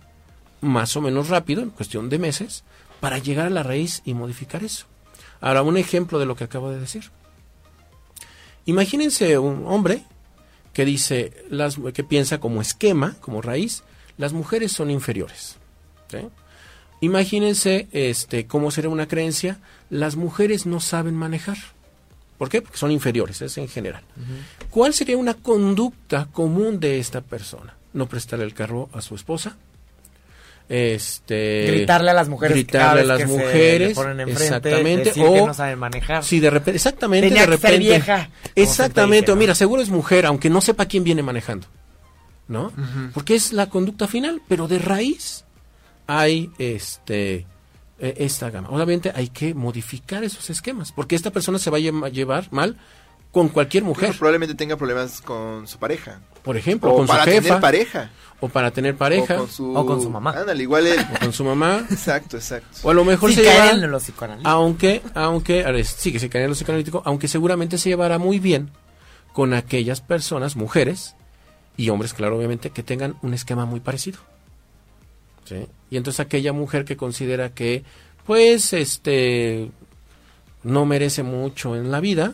[0.62, 2.64] más o menos rápido, en cuestión de meses,
[3.04, 4.86] para llegar a la raíz y modificar eso.
[5.42, 7.12] Ahora, un ejemplo de lo que acabo de decir.
[8.64, 10.06] Imagínense un hombre
[10.72, 13.84] que dice, las, que piensa como esquema, como raíz,
[14.18, 15.58] las mujeres son inferiores.
[16.08, 16.20] ¿sí?
[17.02, 21.58] Imagínense este, cómo sería una creencia, las mujeres no saben manejar.
[22.38, 22.62] ¿Por qué?
[22.62, 24.04] Porque son inferiores, es en general.
[24.70, 27.76] ¿Cuál sería una conducta común de esta persona?
[27.92, 29.58] No prestarle el carro a su esposa.
[30.70, 35.54] Este, Gritarle a las mujeres gritarle a las se mujeres, enfrente, exactamente, o que no
[35.54, 36.24] saben manejar.
[36.24, 39.40] si de repente, exactamente, Tenía de que ser repente, vieja, exactamente, dice, o ¿no?
[39.40, 41.68] mira, seguro es mujer, aunque no sepa quién viene manejando,
[42.48, 42.72] ¿no?
[43.14, 45.44] Porque es la conducta final, pero de raíz
[46.08, 47.46] hay este
[48.00, 48.70] eh, esta gama.
[48.70, 52.78] Obviamente hay que modificar esos esquemas, porque esta persona se va a lle- llevar mal
[53.34, 56.20] con cualquier mujer, probablemente tenga problemas con su pareja.
[56.44, 58.10] por ejemplo, O con su para jefa, tener pareja.
[58.40, 60.32] o para tener pareja, O con su, O con su mamá.
[60.38, 61.00] Ándale, igual él.
[61.16, 62.78] o con su mamá, exacto, exacto.
[62.84, 64.12] o a lo mejor Sí, se caer lleva en los
[64.44, 68.20] aunque, aunque, a ver, sí que se cae en lo psicoanalítico, aunque seguramente se llevará
[68.20, 68.70] muy bien
[69.34, 71.16] con aquellas personas, mujeres
[71.76, 74.20] y hombres, claro, obviamente, que tengan un esquema muy parecido.
[75.46, 75.66] ¿Sí?
[75.90, 77.84] Y entonces aquella mujer que considera que,
[78.28, 79.72] pues, este,
[80.62, 82.34] no merece mucho en la vida,